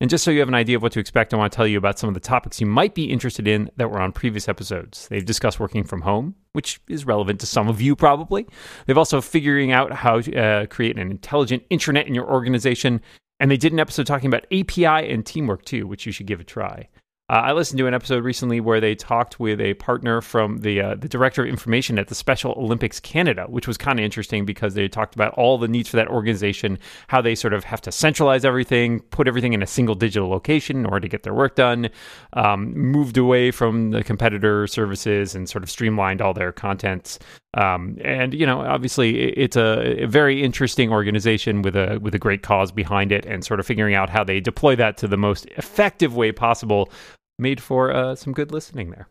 And 0.00 0.08
just 0.08 0.22
so 0.22 0.30
you 0.30 0.38
have 0.38 0.46
an 0.46 0.54
idea 0.54 0.76
of 0.76 0.84
what 0.84 0.92
to 0.92 1.00
expect, 1.00 1.34
I 1.34 1.36
want 1.36 1.52
to 1.52 1.56
tell 1.56 1.66
you 1.66 1.78
about 1.78 1.98
some 1.98 2.06
of 2.06 2.14
the 2.14 2.20
topics 2.20 2.60
you 2.60 2.68
might 2.68 2.94
be 2.94 3.10
interested 3.10 3.48
in 3.48 3.72
that 3.76 3.90
were 3.90 4.00
on 4.00 4.12
previous 4.12 4.48
episodes. 4.48 5.08
They've 5.08 5.24
discussed 5.24 5.58
working 5.58 5.82
from 5.82 6.02
home, 6.02 6.36
which 6.52 6.80
is 6.88 7.04
relevant 7.04 7.40
to 7.40 7.46
some 7.46 7.66
of 7.66 7.80
you 7.80 7.96
probably. 7.96 8.46
They've 8.86 8.96
also 8.96 9.20
figuring 9.20 9.72
out 9.72 9.90
how 9.90 10.20
to 10.20 10.36
uh, 10.36 10.66
create 10.66 10.96
an 10.96 11.10
intelligent 11.10 11.68
intranet 11.70 12.06
in 12.06 12.14
your 12.14 12.30
organization 12.30 13.00
and 13.44 13.50
they 13.50 13.58
did 13.58 13.74
an 13.74 13.78
episode 13.78 14.06
talking 14.06 14.28
about 14.28 14.46
API 14.50 15.12
and 15.12 15.26
teamwork 15.26 15.66
too, 15.66 15.86
which 15.86 16.06
you 16.06 16.12
should 16.12 16.24
give 16.24 16.40
a 16.40 16.44
try. 16.44 16.88
Uh, 17.28 17.42
I 17.44 17.52
listened 17.52 17.76
to 17.76 17.86
an 17.86 17.92
episode 17.92 18.24
recently 18.24 18.58
where 18.58 18.80
they 18.80 18.94
talked 18.94 19.38
with 19.38 19.60
a 19.60 19.74
partner 19.74 20.22
from 20.22 20.60
the 20.60 20.80
uh, 20.80 20.94
the 20.94 21.10
director 21.10 21.42
of 21.42 21.50
information 21.50 21.98
at 21.98 22.08
the 22.08 22.14
Special 22.14 22.52
Olympics 22.56 23.00
Canada, 23.00 23.44
which 23.46 23.68
was 23.68 23.76
kind 23.76 23.98
of 23.98 24.04
interesting 24.04 24.46
because 24.46 24.72
they 24.72 24.88
talked 24.88 25.14
about 25.14 25.34
all 25.34 25.58
the 25.58 25.68
needs 25.68 25.90
for 25.90 25.96
that 25.98 26.08
organization, 26.08 26.78
how 27.08 27.20
they 27.20 27.34
sort 27.34 27.52
of 27.52 27.64
have 27.64 27.82
to 27.82 27.92
centralize 27.92 28.46
everything, 28.46 29.00
put 29.10 29.28
everything 29.28 29.52
in 29.52 29.62
a 29.62 29.66
single 29.66 29.94
digital 29.94 30.30
location 30.30 30.78
in 30.78 30.86
order 30.86 31.00
to 31.00 31.08
get 31.08 31.22
their 31.22 31.34
work 31.34 31.54
done, 31.54 31.90
um, 32.32 32.74
moved 32.74 33.18
away 33.18 33.50
from 33.50 33.90
the 33.90 34.02
competitor 34.02 34.66
services 34.66 35.34
and 35.34 35.50
sort 35.50 35.62
of 35.62 35.70
streamlined 35.70 36.22
all 36.22 36.32
their 36.32 36.50
contents. 36.50 37.18
Um, 37.54 37.98
and 38.02 38.34
you 38.34 38.46
know, 38.46 38.60
obviously, 38.60 39.32
it's 39.32 39.56
a, 39.56 40.02
a 40.02 40.06
very 40.06 40.42
interesting 40.42 40.90
organization 40.90 41.62
with 41.62 41.76
a 41.76 41.98
with 42.00 42.14
a 42.14 42.18
great 42.18 42.42
cause 42.42 42.72
behind 42.72 43.12
it, 43.12 43.24
and 43.26 43.44
sort 43.44 43.60
of 43.60 43.66
figuring 43.66 43.94
out 43.94 44.10
how 44.10 44.24
they 44.24 44.40
deploy 44.40 44.76
that 44.76 44.96
to 44.98 45.08
the 45.08 45.16
most 45.16 45.46
effective 45.56 46.16
way 46.16 46.32
possible 46.32 46.90
made 47.38 47.60
for 47.60 47.92
uh, 47.92 48.14
some 48.14 48.32
good 48.32 48.52
listening 48.52 48.90
there. 48.90 49.08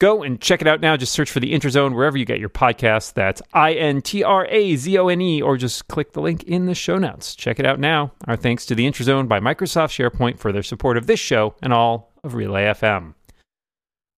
Go 0.00 0.22
and 0.22 0.40
check 0.40 0.62
it 0.62 0.66
out 0.66 0.80
now. 0.80 0.96
Just 0.96 1.12
search 1.12 1.30
for 1.30 1.40
the 1.40 1.52
Intrazone 1.52 1.94
wherever 1.94 2.16
you 2.16 2.24
get 2.24 2.40
your 2.40 2.48
podcasts. 2.48 3.12
That's 3.12 3.42
I 3.52 3.74
N 3.74 4.00
T 4.00 4.24
R 4.24 4.46
A 4.46 4.74
Z 4.76 4.96
O 4.96 5.08
N 5.08 5.20
E, 5.20 5.42
or 5.42 5.58
just 5.58 5.88
click 5.88 6.14
the 6.14 6.22
link 6.22 6.42
in 6.44 6.64
the 6.64 6.74
show 6.74 6.96
notes. 6.96 7.34
Check 7.34 7.60
it 7.60 7.66
out 7.66 7.78
now. 7.78 8.12
Our 8.26 8.36
thanks 8.36 8.64
to 8.66 8.74
the 8.74 8.86
Intrazone 8.86 9.28
by 9.28 9.40
Microsoft 9.40 9.90
SharePoint 9.90 10.38
for 10.38 10.52
their 10.52 10.62
support 10.62 10.96
of 10.96 11.06
this 11.06 11.20
show 11.20 11.54
and 11.62 11.72
all 11.74 12.12
of 12.24 12.34
Relay 12.34 12.64
FM. 12.64 13.14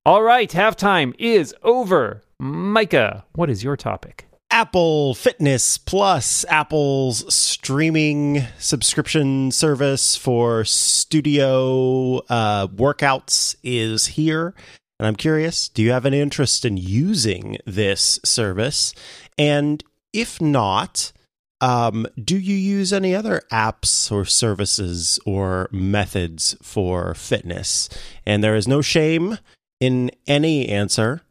All 0.05 0.25
right, 0.25 0.51
halftime 0.51 1.15
is 1.17 1.55
over. 1.63 2.25
Micah, 2.41 3.25
what 3.35 3.49
is 3.49 3.63
your 3.63 3.77
topic? 3.77 4.27
Apple 4.51 5.15
Fitness 5.15 5.79
Plus, 5.79 6.45
Apple's 6.49 7.33
streaming 7.33 8.43
subscription 8.59 9.53
service 9.53 10.17
for 10.17 10.65
studio 10.65 12.17
uh, 12.29 12.67
workouts, 12.67 13.55
is 13.63 14.07
here. 14.07 14.57
And 14.99 15.07
I'm 15.07 15.15
curious 15.15 15.69
do 15.69 15.83
you 15.83 15.93
have 15.93 16.05
an 16.05 16.15
interest 16.15 16.65
in 16.65 16.77
using 16.77 17.59
this 17.65 18.19
service? 18.25 18.97
And 19.39 19.85
if 20.13 20.41
not, 20.41 21.13
um, 21.61 22.09
do 22.21 22.37
you 22.37 22.57
use 22.57 22.93
any 22.93 23.15
other 23.15 23.43
apps 23.53 24.11
or 24.11 24.25
services 24.25 25.21
or 25.25 25.69
methods 25.71 26.57
for 26.61 27.15
fitness? 27.15 27.89
And 28.27 28.43
there 28.43 28.57
is 28.57 28.67
no 28.67 28.83
shame 28.83 29.39
in 29.83 30.13
any 30.29 30.69
answer. 30.69 31.23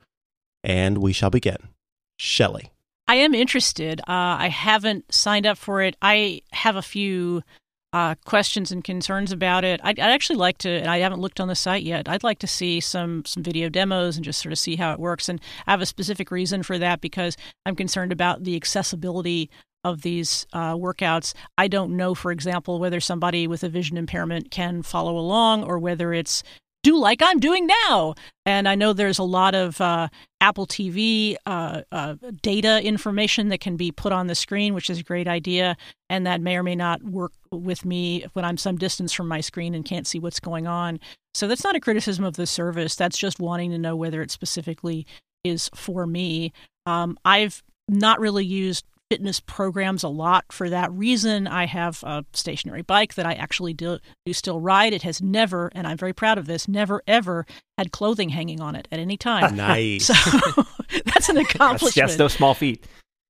And 0.62 0.98
we 0.98 1.14
shall 1.14 1.30
begin. 1.30 1.70
Shelley. 2.18 2.70
I 3.08 3.16
am 3.16 3.34
interested. 3.34 4.02
Uh, 4.02 4.36
I 4.40 4.50
haven't 4.50 5.12
signed 5.14 5.46
up 5.46 5.58
for 5.58 5.82
it. 5.82 5.96
I 6.02 6.42
have 6.52 6.76
a 6.76 6.82
few 6.82 7.44
uh, 7.94 8.16
questions 8.26 8.72
and 8.72 8.84
concerns 8.84 9.32
about 9.32 9.64
it. 9.64 9.80
I'd, 9.84 10.00
I'd, 10.00 10.12
actually 10.12 10.36
like 10.36 10.58
to, 10.60 10.70
and 10.70 10.90
I 10.90 11.00
haven't 11.00 11.22
looked 11.22 11.40
on 11.40 11.48
the 11.48 11.56
site 11.56 11.84
yet. 11.84 12.10
I'd 12.10 12.24
like 12.24 12.40
to 12.40 12.48
see 12.48 12.80
some 12.80 13.24
some 13.26 13.42
video 13.42 13.70
demos 13.70 14.18
and 14.18 14.24
just 14.24 14.42
sort 14.42 14.52
of 14.52 14.60
see 14.60 14.76
how 14.76 14.92
it 14.92 15.00
works. 15.00 15.30
And 15.30 15.42
I 15.66 15.72
have 15.72 15.82
a 15.82 15.86
specific 15.86 16.30
reason 16.30 16.62
for 16.62 16.78
that 16.78 17.02
because 17.02 17.38
I'm 17.66 17.76
concerned 17.76 18.12
about 18.12 18.44
the 18.44 18.56
accessibility 18.56 19.50
of 19.84 20.02
these 20.04 20.46
uh, 20.54 20.76
workouts. 20.76 21.34
I 21.58 21.68
don't 21.68 21.98
know, 21.98 22.16
for 22.16 22.32
example, 22.32 22.80
whether 22.80 23.00
somebody 23.00 23.48
with 23.48 23.64
a 23.64 23.70
vision 23.70 23.98
impairment 23.98 24.52
can 24.52 24.84
follow 24.84 25.18
along 25.18 25.64
or 25.64 25.80
whether 25.80 26.14
it's 26.14 26.44
do 26.84 26.98
like 26.98 27.22
I'm 27.22 27.40
doing 27.40 27.68
now. 27.90 28.16
And 28.46 28.68
I 28.68 28.76
know 28.76 28.94
there's 28.94 29.20
a 29.20 29.24
lot 29.24 29.54
of 29.54 29.80
uh, 29.80 30.08
Apple 30.40 30.66
TV 30.66 31.36
uh, 31.46 31.82
uh, 31.92 32.16
data 32.42 32.84
information 32.84 33.50
that 33.50 33.60
can 33.60 33.78
be 33.78 33.92
put 33.92 34.12
on 34.12 34.28
the 34.28 34.36
screen, 34.36 34.74
which 34.74 34.90
is 34.90 35.00
a 35.00 35.04
great 35.04 35.28
idea. 35.28 35.78
And 36.10 36.26
that 36.26 36.42
may 36.42 36.58
or 36.58 36.64
may 36.64 36.76
not 36.76 37.04
work 37.04 37.34
with 37.52 37.86
me 37.86 38.26
when 38.34 38.46
I'm 38.46 38.58
some 38.58 38.78
distance 38.78 39.14
from 39.14 39.28
my 39.28 39.42
screen 39.42 39.76
and 39.76 39.86
can't 39.86 40.08
see 40.08 40.20
what's 40.20 40.40
going 40.40 40.68
on. 40.68 41.00
So 41.34 41.48
that's 41.48 41.64
not 41.64 41.76
a 41.76 41.80
criticism 41.80 42.26
of 42.26 42.36
the 42.36 42.48
service. 42.48 42.96
That's 42.96 43.18
just 43.18 43.40
wanting 43.40 43.72
to 43.72 43.78
know 43.78 43.96
whether 43.96 44.22
it 44.22 44.32
specifically 44.32 45.06
is 45.44 45.70
for 45.76 46.06
me. 46.06 46.52
Um, 46.86 47.18
I've 47.24 47.64
not 47.88 48.20
really 48.20 48.46
used 48.46 48.86
fitness 49.12 49.42
programs 49.42 50.04
a 50.04 50.08
lot 50.08 50.46
for 50.54 50.70
that 50.70 50.90
reason. 50.94 51.46
I 51.46 51.66
have 51.66 52.02
a 52.04 52.24
stationary 52.32 52.82
bike 52.82 53.16
that 53.16 53.26
I 53.26 53.34
actually 53.34 53.74
do, 53.74 54.00
do 54.26 54.32
still 54.32 54.62
ride. 54.62 54.94
It 54.94 55.02
has 55.02 55.22
never, 55.22 55.70
and 55.76 55.86
I'm 55.86 55.98
very 55.98 56.14
proud 56.14 56.38
of 56.38 56.46
this, 56.46 56.66
never 56.66 57.04
ever 57.08 57.46
had 57.78 57.92
clothing 57.92 58.30
hanging 58.30 58.62
on 58.62 58.74
it 58.74 58.88
at 58.90 59.00
any 59.00 59.18
time. 59.18 59.54
nice. 59.58 60.06
So 60.06 60.14
that's 61.06 61.28
an 61.28 61.36
accomplishment. 61.36 61.98
Yes, 61.98 62.16
those 62.16 62.32
small 62.32 62.54
feet. 62.54 62.88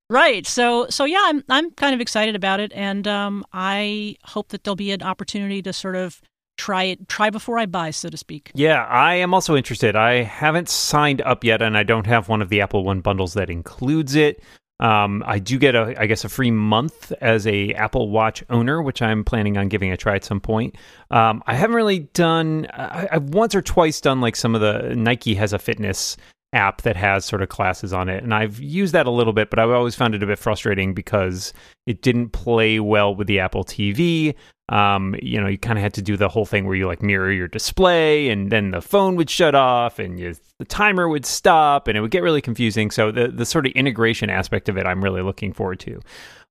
Right. 0.07 0.45
So 0.45 0.85
so 0.91 1.03
yeah, 1.03 1.23
I'm 1.23 1.43
I'm 1.49 1.71
kind 1.71 1.95
of 1.95 1.99
excited 1.99 2.35
about 2.35 2.59
it, 2.59 2.71
and 2.75 3.07
um, 3.07 3.43
I 3.51 4.17
hope 4.23 4.49
that 4.49 4.63
there'll 4.63 4.75
be 4.75 4.91
an 4.91 5.01
opportunity 5.01 5.63
to 5.63 5.73
sort 5.73 5.95
of 5.95 6.21
try 6.57 6.83
it 6.83 7.09
try 7.09 7.31
before 7.31 7.57
I 7.57 7.65
buy, 7.65 7.89
so 7.89 8.07
to 8.09 8.17
speak. 8.17 8.51
Yeah, 8.53 8.85
I 8.85 9.15
am 9.15 9.33
also 9.33 9.55
interested. 9.55 9.95
I 9.95 10.21
haven't 10.21 10.69
signed 10.69 11.21
up 11.21 11.43
yet, 11.43 11.63
and 11.63 11.75
I 11.75 11.81
don't 11.81 12.05
have 12.05 12.29
one 12.29 12.43
of 12.43 12.49
the 12.49 12.61
Apple 12.61 12.83
One 12.83 13.01
bundles 13.01 13.33
that 13.33 13.49
includes 13.49 14.13
it. 14.13 14.43
Um, 14.81 15.23
I 15.27 15.37
do 15.37 15.59
get 15.59 15.75
a, 15.75 15.93
I 15.97 16.07
guess, 16.07 16.25
a 16.25 16.29
free 16.29 16.51
month 16.51 17.13
as 17.21 17.45
a 17.45 17.71
Apple 17.73 18.09
Watch 18.09 18.43
owner, 18.49 18.81
which 18.81 19.01
I'm 19.01 19.23
planning 19.23 19.57
on 19.57 19.69
giving 19.69 19.91
a 19.91 19.97
try 19.97 20.15
at 20.15 20.25
some 20.25 20.41
point. 20.41 20.75
Um, 21.11 21.43
I 21.45 21.53
haven't 21.53 21.75
really 21.75 21.99
done. 22.13 22.67
I, 22.73 23.07
I've 23.11 23.29
once 23.29 23.53
or 23.53 23.61
twice 23.61 24.01
done 24.01 24.21
like 24.21 24.35
some 24.35 24.55
of 24.55 24.61
the 24.61 24.95
Nike 24.95 25.35
has 25.35 25.53
a 25.53 25.59
fitness 25.59 26.17
app 26.53 26.81
that 26.81 26.97
has 26.97 27.23
sort 27.23 27.41
of 27.41 27.49
classes 27.49 27.93
on 27.93 28.09
it, 28.09 28.23
and 28.23 28.33
I've 28.33 28.59
used 28.59 28.93
that 28.93 29.05
a 29.05 29.11
little 29.11 29.33
bit, 29.33 29.51
but 29.51 29.59
I've 29.59 29.69
always 29.69 29.95
found 29.95 30.15
it 30.15 30.23
a 30.23 30.27
bit 30.27 30.39
frustrating 30.39 30.93
because 30.93 31.53
it 31.85 32.01
didn't 32.01 32.29
play 32.29 32.79
well 32.79 33.13
with 33.15 33.27
the 33.27 33.39
Apple 33.39 33.63
TV. 33.63 34.35
Um, 34.71 35.15
you 35.21 35.39
know, 35.39 35.47
you 35.47 35.57
kind 35.57 35.77
of 35.77 35.83
had 35.83 35.93
to 35.95 36.01
do 36.01 36.15
the 36.15 36.29
whole 36.29 36.45
thing 36.45 36.65
where 36.65 36.75
you 36.75 36.87
like 36.87 37.03
mirror 37.03 37.31
your 37.31 37.49
display, 37.49 38.29
and 38.29 38.49
then 38.49 38.71
the 38.71 38.81
phone 38.81 39.17
would 39.17 39.29
shut 39.29 39.53
off, 39.53 39.99
and 39.99 40.17
you, 40.17 40.33
the 40.59 40.65
timer 40.65 41.09
would 41.09 41.25
stop, 41.25 41.89
and 41.89 41.97
it 41.97 42.01
would 42.01 42.11
get 42.11 42.23
really 42.23 42.41
confusing. 42.41 42.89
So 42.89 43.11
the 43.11 43.27
the 43.27 43.45
sort 43.45 43.65
of 43.65 43.73
integration 43.73 44.29
aspect 44.29 44.69
of 44.69 44.77
it, 44.77 44.85
I'm 44.85 45.03
really 45.03 45.21
looking 45.21 45.51
forward 45.51 45.81
to. 45.81 45.99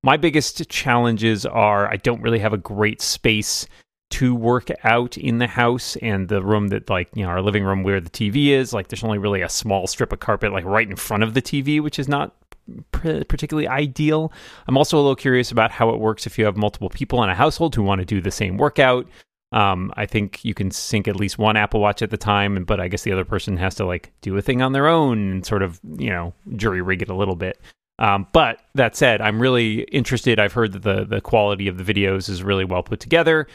My 0.02 0.18
biggest 0.18 0.68
challenges 0.68 1.46
are 1.46 1.90
I 1.90 1.96
don't 1.96 2.20
really 2.20 2.38
have 2.40 2.52
a 2.52 2.58
great 2.58 3.00
space 3.00 3.66
to 4.10 4.34
work 4.34 4.70
out 4.84 5.16
in 5.16 5.38
the 5.38 5.46
house 5.46 5.96
and 5.96 6.28
the 6.28 6.42
room 6.42 6.68
that 6.68 6.90
like 6.90 7.08
you 7.14 7.22
know 7.22 7.30
our 7.30 7.40
living 7.40 7.64
room 7.64 7.82
where 7.82 8.00
the 8.00 8.10
TV 8.10 8.48
is 8.48 8.72
like 8.72 8.88
there's 8.88 9.04
only 9.04 9.18
really 9.18 9.40
a 9.40 9.48
small 9.48 9.86
strip 9.86 10.12
of 10.12 10.18
carpet 10.18 10.52
like 10.52 10.64
right 10.64 10.90
in 10.90 10.96
front 10.96 11.22
of 11.22 11.32
the 11.34 11.40
TV 11.40 11.80
which 11.80 11.98
is 11.98 12.08
not 12.08 12.34
particularly 12.92 13.68
ideal. 13.68 14.32
I'm 14.66 14.76
also 14.76 14.96
a 14.96 15.00
little 15.00 15.16
curious 15.16 15.50
about 15.50 15.70
how 15.70 15.90
it 15.90 15.98
works 15.98 16.26
if 16.26 16.38
you 16.38 16.44
have 16.44 16.56
multiple 16.56 16.90
people 16.90 17.22
in 17.22 17.30
a 17.30 17.34
household 17.34 17.74
who 17.74 17.82
want 17.82 18.00
to 18.00 18.04
do 18.04 18.20
the 18.20 18.30
same 18.30 18.56
workout. 18.56 19.06
Um, 19.52 19.92
I 19.96 20.06
think 20.06 20.44
you 20.44 20.54
can 20.54 20.70
sync 20.70 21.08
at 21.08 21.16
least 21.16 21.38
one 21.38 21.56
Apple 21.56 21.80
Watch 21.80 22.02
at 22.02 22.10
the 22.10 22.16
time, 22.16 22.64
but 22.64 22.78
I 22.78 22.88
guess 22.88 23.02
the 23.02 23.12
other 23.12 23.24
person 23.24 23.56
has 23.56 23.74
to 23.76 23.84
like 23.84 24.12
do 24.20 24.36
a 24.36 24.42
thing 24.42 24.62
on 24.62 24.72
their 24.72 24.86
own 24.86 25.30
and 25.30 25.46
sort 25.46 25.62
of 25.62 25.80
you 25.98 26.10
know 26.10 26.32
jury 26.56 26.82
rig 26.82 27.02
it 27.02 27.08
a 27.08 27.14
little 27.14 27.36
bit. 27.36 27.60
Um, 27.98 28.26
but 28.32 28.60
that 28.76 28.96
said, 28.96 29.20
I'm 29.20 29.40
really 29.40 29.82
interested. 29.82 30.38
I've 30.38 30.52
heard 30.52 30.72
that 30.72 30.82
the 30.82 31.04
the 31.04 31.20
quality 31.20 31.66
of 31.66 31.78
the 31.78 31.94
videos 31.94 32.28
is 32.28 32.42
really 32.42 32.64
well 32.64 32.82
put 32.82 33.00
together. 33.00 33.46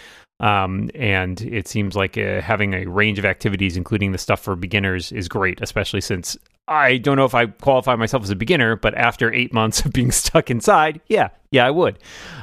Um, 0.42 0.90
and 0.94 1.40
it 1.42 1.68
seems 1.68 1.96
like 1.96 2.18
uh, 2.18 2.42
having 2.42 2.74
a 2.74 2.86
range 2.86 3.18
of 3.18 3.26
activities, 3.26 3.78
including 3.78 4.12
the 4.12 4.18
stuff 4.18 4.42
for 4.42 4.56
beginners, 4.56 5.14
is 5.14 5.30
great, 5.30 5.62
especially 5.62 6.02
since 6.02 6.38
I 6.68 6.98
don't 6.98 7.16
know 7.16 7.26
if 7.26 7.36
I 7.36 7.46
qualify 7.46 7.96
myself 7.96 8.24
as 8.24 8.32
a 8.32 8.36
beginner, 8.36 8.76
but 8.76 8.96
after 8.96 9.32
eight 9.32 9.54
months 9.54 9.82
of 9.86 9.94
being 9.94 10.12
stuck 10.12 10.50
inside, 10.50 11.00
yeah, 11.08 11.30
yeah, 11.52 11.66
I 11.66 11.72
would. 11.72 12.00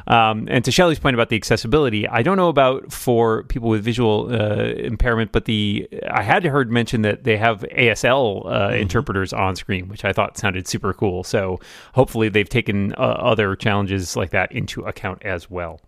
Um, 0.07 0.47
and 0.51 0.65
to 0.65 0.71
Shelley's 0.71 1.01
point 1.01 1.15
about 1.15 1.29
the 1.29 1.37
accessibility, 1.37 2.07
I 2.09 2.23
don't 2.23 2.37
know 2.37 2.49
about 2.49 2.93
for 2.93 3.43
people 3.45 3.69
with 3.69 3.83
visual 3.83 4.33
uh, 4.33 4.73
impairment, 4.75 5.33
but 5.33 5.47
the 5.47 5.89
I 6.09 6.23
had 6.23 6.45
heard 6.45 6.71
mention 6.71 7.03
that 7.03 7.25
they 7.25 7.37
have 7.37 7.61
ASL 7.77 8.47
uh, 8.47 8.49
mm-hmm. 8.49 8.75
interpreters 8.77 9.33
on 9.33 9.57
screen, 9.57 9.89
which 9.89 10.05
I 10.05 10.13
thought 10.13 10.39
sounded 10.39 10.69
super 10.69 10.93
cool. 10.93 11.25
So 11.25 11.59
hopefully 11.95 12.29
they've 12.29 12.49
taken 12.49 12.93
uh, 12.95 13.17
other 13.19 13.57
challenges 13.57 14.17
like 14.17 14.31
that 14.31 14.53
into 14.53 14.83
account 14.83 15.23
as 15.25 15.51
well. 15.51 15.81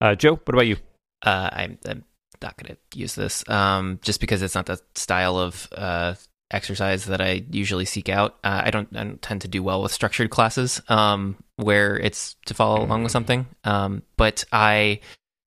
Uh, 0.00 0.14
Joe, 0.14 0.36
what 0.36 0.54
about 0.54 0.66
you? 0.66 0.76
Uh, 1.22 1.50
I'm, 1.52 1.78
I'm, 1.86 2.04
not 2.42 2.54
going 2.58 2.76
to 2.76 2.98
use 2.98 3.14
this 3.14 3.48
um, 3.48 3.98
just 4.02 4.20
because 4.20 4.42
it's 4.42 4.54
not 4.54 4.66
the 4.66 4.78
style 4.94 5.38
of 5.38 5.66
uh, 5.72 6.14
exercise 6.50 7.06
that 7.06 7.20
I 7.20 7.44
usually 7.50 7.84
seek 7.84 8.08
out. 8.08 8.38
Uh, 8.44 8.62
I, 8.64 8.70
don't, 8.70 8.88
I, 8.96 9.04
don't, 9.04 9.22
tend 9.22 9.42
to 9.42 9.48
do 9.48 9.62
well 9.62 9.82
with 9.82 9.92
structured 9.92 10.30
classes 10.30 10.80
um, 10.88 11.36
where 11.56 11.98
it's 11.98 12.36
to 12.46 12.54
follow 12.54 12.84
along 12.84 13.02
with 13.02 13.12
something, 13.12 13.46
um, 13.64 14.02
but 14.16 14.44
I 14.52 15.00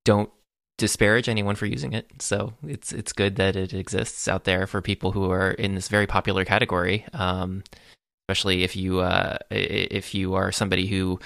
don't 0.04 0.30
disparage 0.76 1.28
anyone 1.28 1.56
for 1.56 1.66
using 1.66 1.92
it. 1.92 2.06
So 2.20 2.52
it's 2.66 2.92
it's 2.92 3.12
good 3.12 3.37
that 3.37 3.56
it 3.56 3.74
exists 3.74 4.28
out 4.28 4.44
there 4.44 4.66
for 4.66 4.80
people 4.80 5.12
who 5.12 5.30
are 5.30 5.50
in 5.50 5.74
this 5.74 5.88
very 5.88 6.06
popular 6.06 6.44
category. 6.44 7.04
Um, 7.12 7.62
especially 8.28 8.62
if 8.62 8.76
you 8.76 9.00
uh, 9.00 9.38
if 9.50 10.14
you 10.14 10.34
are 10.34 10.52
somebody 10.52 10.87
who 10.87 11.18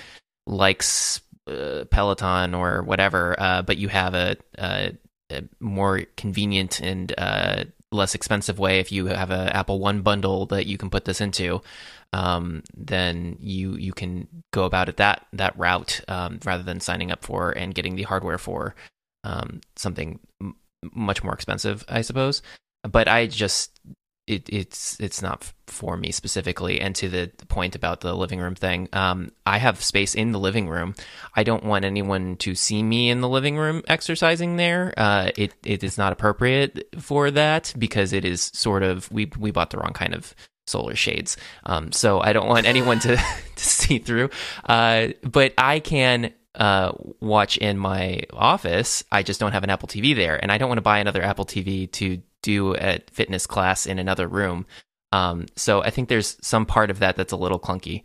likes 0.46 1.20
uh, 1.48 1.84
Peloton 1.90 2.54
or 2.54 2.82
whatever, 2.82 3.34
uh, 3.38 3.62
but 3.62 3.76
you 3.76 3.88
have 3.88 4.14
a, 4.14 4.36
a, 4.58 4.96
a 5.30 5.42
more 5.60 6.02
convenient 6.16 6.80
and 6.80 7.12
uh, 7.18 7.64
less 7.92 8.14
expensive 8.14 8.58
way. 8.58 8.78
If 8.80 8.90
you 8.90 9.06
have 9.06 9.30
an 9.30 9.48
Apple 9.48 9.78
One 9.78 10.02
bundle 10.02 10.46
that 10.46 10.66
you 10.66 10.78
can 10.78 10.90
put 10.90 11.04
this 11.04 11.20
into, 11.20 11.62
um, 12.12 12.62
then 12.76 13.36
you 13.40 13.74
you 13.74 13.92
can 13.92 14.28
go 14.52 14.64
about 14.64 14.88
it 14.88 14.96
that 14.98 15.26
that 15.32 15.58
route 15.58 16.00
um, 16.08 16.40
rather 16.44 16.62
than 16.62 16.80
signing 16.80 17.10
up 17.10 17.24
for 17.24 17.50
and 17.50 17.74
getting 17.74 17.96
the 17.96 18.02
hardware 18.02 18.38
for 18.38 18.74
um, 19.24 19.60
something 19.76 20.20
m- 20.40 20.56
much 20.92 21.22
more 21.22 21.34
expensive, 21.34 21.84
I 21.88 22.02
suppose. 22.02 22.42
But 22.82 23.08
I 23.08 23.26
just 23.26 23.78
it, 24.26 24.48
it's 24.48 24.98
it's 25.00 25.20
not 25.20 25.52
for 25.66 25.96
me 25.96 26.12
specifically. 26.12 26.80
And 26.80 26.94
to 26.96 27.08
the 27.08 27.30
point 27.48 27.74
about 27.74 28.00
the 28.00 28.14
living 28.14 28.40
room 28.40 28.54
thing, 28.54 28.88
um, 28.92 29.32
I 29.44 29.58
have 29.58 29.82
space 29.82 30.14
in 30.14 30.32
the 30.32 30.38
living 30.38 30.68
room. 30.68 30.94
I 31.34 31.42
don't 31.42 31.64
want 31.64 31.84
anyone 31.84 32.36
to 32.36 32.54
see 32.54 32.82
me 32.82 33.10
in 33.10 33.20
the 33.20 33.28
living 33.28 33.56
room 33.56 33.82
exercising 33.88 34.56
there. 34.56 34.94
Uh, 34.96 35.30
it 35.36 35.54
it 35.64 35.82
is 35.82 35.98
not 35.98 36.12
appropriate 36.12 36.88
for 36.98 37.30
that 37.32 37.74
because 37.78 38.12
it 38.12 38.24
is 38.24 38.50
sort 38.54 38.82
of 38.82 39.10
we 39.10 39.30
we 39.38 39.50
bought 39.50 39.70
the 39.70 39.78
wrong 39.78 39.92
kind 39.92 40.14
of 40.14 40.34
solar 40.66 40.94
shades. 40.94 41.36
Um, 41.64 41.90
so 41.90 42.20
I 42.20 42.32
don't 42.32 42.48
want 42.48 42.66
anyone 42.66 43.00
to 43.00 43.16
to 43.56 43.64
see 43.64 43.98
through. 43.98 44.30
Uh, 44.64 45.08
but 45.22 45.52
I 45.58 45.80
can 45.80 46.32
uh, 46.54 46.92
watch 47.20 47.56
in 47.56 47.78
my 47.78 48.22
office. 48.32 49.02
I 49.10 49.22
just 49.22 49.40
don't 49.40 49.52
have 49.52 49.64
an 49.64 49.70
Apple 49.70 49.88
TV 49.88 50.14
there, 50.14 50.36
and 50.40 50.52
I 50.52 50.58
don't 50.58 50.68
want 50.68 50.78
to 50.78 50.82
buy 50.82 50.98
another 50.98 51.22
Apple 51.22 51.46
TV 51.46 51.90
to 51.92 52.22
do 52.42 52.74
a 52.76 53.00
fitness 53.10 53.46
class 53.46 53.86
in 53.86 53.98
another 53.98 54.28
room. 54.28 54.66
Um, 55.12 55.46
so 55.56 55.82
I 55.82 55.90
think 55.90 56.08
there's 56.08 56.36
some 56.40 56.66
part 56.66 56.90
of 56.90 56.98
that 57.00 57.16
that's 57.16 57.32
a 57.32 57.36
little 57.36 57.60
clunky. 57.60 58.02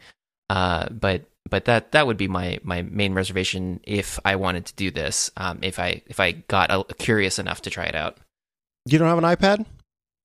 Uh, 0.49 0.87
but 0.89 1.23
but 1.49 1.65
that 1.65 1.91
that 1.93 2.07
would 2.07 2.17
be 2.17 2.27
my 2.27 2.59
my 2.63 2.81
main 2.81 3.13
reservation 3.13 3.79
if 3.83 4.19
I 4.25 4.35
wanted 4.35 4.65
to 4.67 4.75
do 4.75 4.91
this. 4.91 5.31
Um, 5.37 5.59
if 5.61 5.79
I 5.79 6.01
if 6.07 6.19
I 6.19 6.31
got 6.31 6.71
a, 6.71 6.83
curious 6.95 7.39
enough 7.39 7.61
to 7.63 7.69
try 7.69 7.85
it 7.85 7.95
out. 7.95 8.17
You 8.85 8.97
don't 8.97 9.07
have 9.07 9.17
an 9.17 9.23
iPad? 9.23 9.65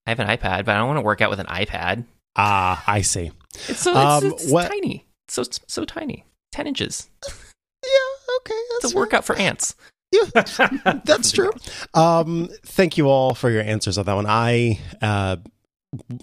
I 0.06 0.10
have 0.10 0.20
an 0.20 0.28
iPad, 0.28 0.64
but 0.64 0.70
I 0.70 0.78
don't 0.78 0.88
want 0.88 0.98
to 0.98 1.02
work 1.02 1.20
out 1.20 1.30
with 1.30 1.40
an 1.40 1.46
iPad. 1.46 2.04
Ah, 2.36 2.82
I 2.86 3.02
see. 3.02 3.30
It's 3.68 3.80
so 3.80 3.94
um, 3.94 4.24
it's, 4.24 4.44
it's 4.44 4.52
tiny. 4.52 5.06
It's 5.26 5.34
so 5.34 5.42
so 5.66 5.84
tiny. 5.84 6.24
Ten 6.50 6.66
inches. 6.66 7.08
Yeah. 7.84 8.36
Okay. 8.38 8.60
That's 8.70 8.84
it's 8.84 8.94
a 8.94 8.96
workout 8.96 9.24
for 9.24 9.34
ants. 9.34 9.74
Yeah, 10.12 11.00
that's 11.04 11.32
true. 11.32 11.52
Um, 11.94 12.48
thank 12.64 12.98
you 12.98 13.08
all 13.08 13.34
for 13.34 13.50
your 13.50 13.62
answers 13.62 13.96
on 13.96 14.04
that 14.04 14.14
one. 14.14 14.26
I 14.28 14.78
uh, 15.00 15.36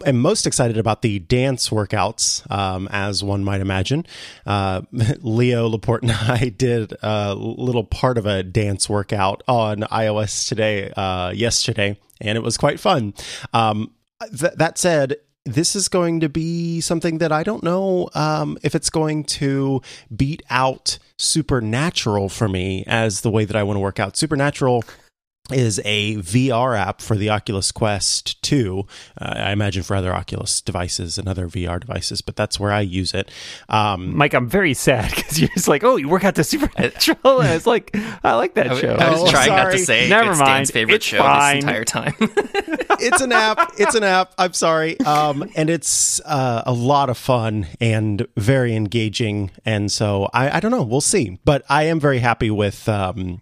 am 0.05 0.19
most 0.19 0.47
excited 0.47 0.77
about 0.77 1.01
the 1.01 1.19
dance 1.19 1.69
workouts, 1.69 2.49
um, 2.51 2.87
as 2.91 3.23
one 3.23 3.43
might 3.43 3.61
imagine. 3.61 4.05
Uh, 4.45 4.81
Leo 5.21 5.67
Laporte 5.67 6.03
and 6.03 6.11
I 6.11 6.49
did 6.57 6.93
a 7.01 7.33
little 7.35 7.83
part 7.83 8.17
of 8.17 8.25
a 8.25 8.43
dance 8.43 8.89
workout 8.89 9.43
on 9.47 9.79
iOS 9.81 10.47
today, 10.47 10.91
uh, 10.91 11.31
yesterday, 11.31 11.97
and 12.21 12.37
it 12.37 12.41
was 12.41 12.57
quite 12.57 12.79
fun. 12.79 13.13
Um, 13.53 13.91
th- 14.37 14.53
that 14.55 14.77
said, 14.77 15.17
this 15.45 15.75
is 15.75 15.87
going 15.87 16.19
to 16.19 16.29
be 16.29 16.81
something 16.81 17.17
that 17.19 17.31
I 17.31 17.43
don't 17.43 17.63
know 17.63 18.09
um, 18.13 18.57
if 18.63 18.75
it's 18.75 18.89
going 18.89 19.23
to 19.25 19.81
beat 20.15 20.43
out 20.49 20.99
Supernatural 21.17 22.29
for 22.29 22.47
me 22.47 22.83
as 22.87 23.21
the 23.21 23.31
way 23.31 23.45
that 23.45 23.55
I 23.55 23.63
want 23.63 23.77
to 23.77 23.81
work 23.81 23.99
out. 23.99 24.15
Supernatural 24.15 24.83
is 25.51 25.81
a 25.85 26.15
VR 26.17 26.77
app 26.77 27.01
for 27.01 27.15
the 27.15 27.29
Oculus 27.29 27.71
Quest 27.71 28.41
2. 28.43 28.85
Uh, 29.19 29.33
I 29.37 29.51
imagine 29.51 29.83
for 29.83 29.95
other 29.95 30.13
Oculus 30.13 30.61
devices 30.61 31.17
and 31.17 31.27
other 31.27 31.47
VR 31.47 31.79
devices, 31.79 32.21
but 32.21 32.35
that's 32.35 32.59
where 32.59 32.71
I 32.71 32.81
use 32.81 33.13
it. 33.13 33.29
Um, 33.69 34.15
Mike, 34.15 34.33
I'm 34.33 34.47
very 34.49 34.73
sad 34.73 35.09
because 35.15 35.39
you're 35.39 35.49
just 35.49 35.67
like, 35.67 35.83
oh, 35.83 35.95
you 35.95 36.07
work 36.09 36.23
out 36.23 36.35
the 36.35 36.43
Supernatural. 36.43 37.41
and 37.41 37.51
it's 37.53 37.67
like, 37.67 37.95
I 38.23 38.35
like 38.35 38.53
that 38.55 38.67
I, 38.67 38.69
w- 38.69 38.87
show. 38.87 38.95
I 38.95 39.09
was 39.11 39.21
Oh, 39.21 39.27
trying 39.31 39.49
not 39.49 39.71
to 39.71 39.77
say 39.79 40.07
Never 40.09 40.31
it's 40.31 40.39
mind. 40.39 40.49
Dan's 40.49 40.71
favorite 40.71 40.95
It's 40.95 41.05
show 41.05 41.19
fine. 41.19 41.55
this 41.57 41.63
entire 41.63 41.83
time. 41.85 42.13
it's 42.99 43.21
an 43.21 43.31
app. 43.31 43.71
It's 43.77 43.95
an 43.95 44.03
app. 44.03 44.33
I'm 44.37 44.53
sorry. 44.53 44.99
Um, 45.01 45.49
and 45.55 45.69
it's 45.69 46.19
uh, 46.25 46.63
a 46.65 46.73
lot 46.73 47.09
of 47.09 47.17
fun 47.17 47.67
and 47.79 48.25
very 48.37 48.75
engaging. 48.75 49.51
And 49.65 49.91
so 49.91 50.29
I, 50.33 50.57
I 50.57 50.59
don't 50.59 50.71
know. 50.71 50.83
We'll 50.83 51.01
see. 51.01 51.39
But 51.45 51.63
I 51.69 51.83
am 51.83 51.99
very 51.99 52.19
happy 52.19 52.49
with 52.51 52.87
um, 52.89 53.15
w- 53.15 53.39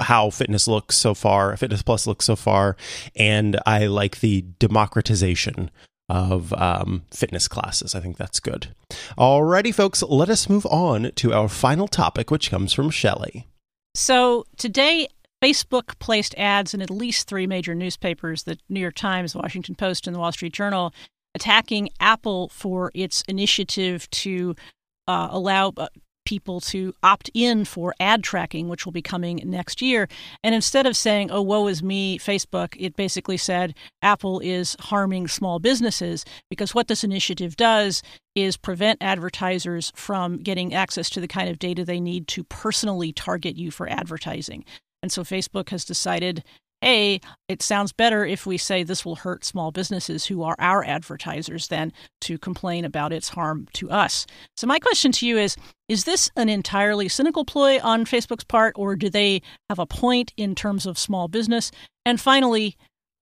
how 0.00 0.30
fitness 0.30 0.66
looks 0.68 0.96
so 0.96 1.14
far. 1.14 1.56
Fitness 1.56 1.82
Plus 1.82 2.06
looks 2.06 2.24
so 2.24 2.36
far, 2.36 2.76
and 3.16 3.58
I 3.66 3.86
like 3.86 4.20
the 4.20 4.42
democratization 4.58 5.70
of 6.08 6.52
um, 6.54 7.02
fitness 7.12 7.46
classes. 7.46 7.94
I 7.94 8.00
think 8.00 8.16
that's 8.16 8.40
good. 8.40 8.74
Alrighty, 9.16 9.72
folks. 9.72 10.02
Let 10.02 10.28
us 10.28 10.48
move 10.48 10.66
on 10.66 11.12
to 11.16 11.32
our 11.32 11.48
final 11.48 11.86
topic, 11.86 12.30
which 12.30 12.50
comes 12.50 12.72
from 12.72 12.90
Shelley. 12.90 13.46
So 13.94 14.44
today, 14.56 15.08
Facebook 15.42 15.98
placed 16.00 16.34
ads 16.36 16.74
in 16.74 16.82
at 16.82 16.90
least 16.90 17.28
three 17.28 17.46
major 17.46 17.74
newspapers 17.74 18.42
the 18.42 18.58
New 18.68 18.80
York 18.80 18.94
Times, 18.94 19.32
the 19.32 19.38
Washington 19.38 19.74
Post, 19.74 20.06
and 20.06 20.14
the 20.14 20.20
Wall 20.20 20.32
Street 20.32 20.52
Journal 20.52 20.92
attacking 21.34 21.88
Apple 22.00 22.48
for 22.48 22.90
its 22.94 23.22
initiative 23.28 24.10
to 24.10 24.54
uh, 25.06 25.28
allow 25.30 25.72
uh, 25.76 25.88
people 26.24 26.60
to 26.60 26.94
opt 27.02 27.30
in 27.34 27.64
for 27.64 27.94
ad 28.00 28.22
tracking, 28.22 28.68
which 28.68 28.84
will 28.84 28.92
be 28.92 29.02
coming 29.02 29.40
next 29.44 29.82
year. 29.82 30.08
And 30.42 30.54
instead 30.54 30.86
of 30.86 30.96
saying, 30.96 31.30
oh, 31.30 31.42
woe 31.42 31.66
is 31.66 31.82
me, 31.82 32.18
Facebook, 32.18 32.76
it 32.78 32.96
basically 32.96 33.36
said 33.36 33.74
Apple 34.02 34.40
is 34.40 34.76
harming 34.80 35.28
small 35.28 35.58
businesses 35.58 36.24
because 36.48 36.74
what 36.74 36.88
this 36.88 37.04
initiative 37.04 37.56
does 37.56 38.02
is 38.34 38.56
prevent 38.56 39.02
advertisers 39.02 39.92
from 39.94 40.38
getting 40.38 40.74
access 40.74 41.10
to 41.10 41.20
the 41.20 41.28
kind 41.28 41.48
of 41.48 41.58
data 41.58 41.84
they 41.84 42.00
need 42.00 42.28
to 42.28 42.44
personally 42.44 43.12
target 43.12 43.56
you 43.56 43.70
for 43.70 43.88
advertising. 43.88 44.64
And 45.02 45.10
so 45.10 45.22
Facebook 45.22 45.70
has 45.70 45.84
decided 45.84 46.44
hey, 46.80 47.20
it 47.48 47.62
sounds 47.62 47.92
better 47.92 48.24
if 48.24 48.46
we 48.46 48.56
say 48.56 48.82
this 48.82 49.04
will 49.04 49.16
hurt 49.16 49.44
small 49.44 49.70
businesses 49.70 50.26
who 50.26 50.42
are 50.42 50.56
our 50.58 50.84
advertisers 50.84 51.68
than 51.68 51.92
to 52.22 52.38
complain 52.38 52.84
about 52.84 53.12
its 53.12 53.28
harm 53.28 53.68
to 53.74 53.90
us. 53.90 54.26
So, 54.56 54.66
my 54.66 54.78
question 54.78 55.12
to 55.12 55.26
you 55.26 55.38
is 55.38 55.56
Is 55.88 56.04
this 56.04 56.30
an 56.36 56.48
entirely 56.48 57.08
cynical 57.08 57.44
ploy 57.44 57.80
on 57.82 58.04
Facebook's 58.04 58.44
part, 58.44 58.74
or 58.76 58.96
do 58.96 59.10
they 59.10 59.42
have 59.68 59.78
a 59.78 59.86
point 59.86 60.32
in 60.36 60.54
terms 60.54 60.86
of 60.86 60.98
small 60.98 61.28
business? 61.28 61.70
And 62.04 62.20
finally, 62.20 62.76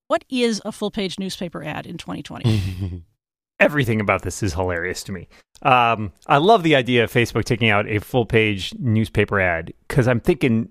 what 0.09 0.25
is 0.31 0.62
a 0.64 0.73
full 0.73 0.90
page 0.90 1.18
newspaper 1.18 1.62
ad 1.62 1.87
in 1.87 1.99
2020? 1.99 3.05
everything 3.61 4.01
about 4.01 4.23
this 4.23 4.42
is 4.42 4.55
hilarious 4.55 5.03
to 5.05 5.12
me. 5.12 5.29
Um, 5.62 6.12
I 6.27 6.38
love 6.38 6.62
the 6.62 6.77
idea 6.77 7.05
of 7.05 7.12
Facebook 7.12 7.44
taking 7.44 7.71
out 7.71 7.88
a 7.88 7.99
full 7.99 8.27
page 8.27 8.75
newspaper 8.79 9.40
ad 9.40 9.73
because 9.87 10.07
I'm 10.07 10.21
thinking, 10.21 10.68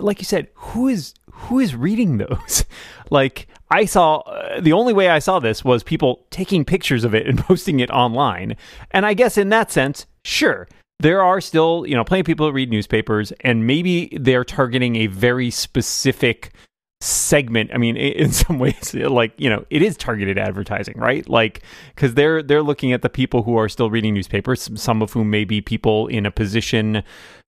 like 0.00 0.18
you 0.18 0.24
said, 0.24 0.48
who 0.54 0.88
is 0.88 1.14
who 1.32 1.58
is 1.58 1.74
reading 1.74 2.18
those? 2.18 2.64
like 3.10 3.48
I 3.70 3.84
saw 3.84 4.18
uh, 4.18 4.60
the 4.60 4.72
only 4.72 4.92
way 4.92 5.08
I 5.08 5.18
saw 5.18 5.38
this 5.38 5.64
was 5.64 5.82
people 5.82 6.26
taking 6.30 6.64
pictures 6.64 7.04
of 7.04 7.14
it 7.14 7.26
and 7.26 7.38
posting 7.46 7.80
it 7.80 7.90
online, 7.90 8.56
and 8.90 9.04
I 9.04 9.14
guess 9.14 9.36
in 9.36 9.48
that 9.50 9.70
sense, 9.70 10.06
sure. 10.24 10.68
There 11.00 11.20
are 11.20 11.40
still, 11.40 11.84
you 11.84 11.96
know, 11.96 12.04
plenty 12.04 12.20
of 12.20 12.26
people 12.26 12.46
that 12.46 12.52
read 12.52 12.70
newspapers, 12.70 13.32
and 13.40 13.66
maybe 13.66 14.16
they're 14.20 14.44
targeting 14.44 14.94
a 14.96 15.08
very 15.08 15.50
specific 15.50 16.52
segment 17.02 17.70
i 17.74 17.78
mean 17.78 17.96
in 17.96 18.32
some 18.42 18.58
ways 18.58 18.94
like 18.94 19.32
you 19.36 19.50
know 19.50 19.64
it 19.70 19.82
is 19.82 19.96
targeted 19.96 20.38
advertising 20.38 20.94
right? 20.96 21.28
Like 21.28 21.62
because 21.94 22.14
they're 22.14 22.42
they're 22.42 22.62
looking 22.62 22.92
at 22.92 23.02
the 23.02 23.08
people 23.08 23.42
who 23.42 23.56
are 23.56 23.68
still 23.68 23.90
reading 23.90 24.14
newspapers 24.14 24.70
some 24.80 25.02
of 25.02 25.12
whom 25.12 25.30
may 25.30 25.44
be 25.44 25.60
people 25.60 26.06
in 26.08 26.26
a 26.26 26.30
position 26.30 27.02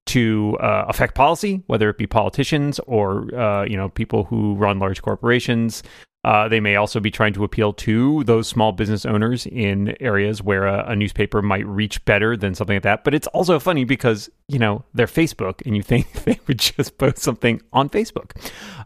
to 0.06 0.56
uh, 0.60 0.84
affect 0.88 1.14
policy 1.14 1.62
whether 1.66 1.88
it 1.88 1.96
be 1.96 2.06
politicians 2.06 2.80
or 2.86 3.34
uh, 3.34 3.64
you 3.64 3.76
know 3.76 3.88
people 3.88 4.24
who 4.24 4.54
run 4.54 4.78
large 4.78 5.02
corporations 5.02 5.82
uh, 6.24 6.48
they 6.48 6.58
may 6.58 6.76
also 6.76 7.00
be 7.00 7.10
trying 7.10 7.34
to 7.34 7.44
appeal 7.44 7.72
to 7.72 8.24
those 8.24 8.48
small 8.48 8.72
business 8.72 9.04
owners 9.04 9.46
in 9.46 9.94
areas 10.00 10.42
where 10.42 10.66
a, 10.66 10.92
a 10.92 10.96
newspaper 10.96 11.42
might 11.42 11.66
reach 11.66 12.02
better 12.06 12.34
than 12.34 12.54
something 12.54 12.76
like 12.76 12.82
that. 12.82 13.04
But 13.04 13.14
it's 13.14 13.26
also 13.28 13.58
funny 13.58 13.84
because, 13.84 14.30
you 14.48 14.58
know, 14.58 14.84
they're 14.94 15.06
Facebook 15.06 15.64
and 15.66 15.76
you 15.76 15.82
think 15.82 16.10
they 16.24 16.40
would 16.46 16.58
just 16.58 16.96
post 16.96 17.18
something 17.18 17.60
on 17.74 17.90
Facebook. 17.90 18.32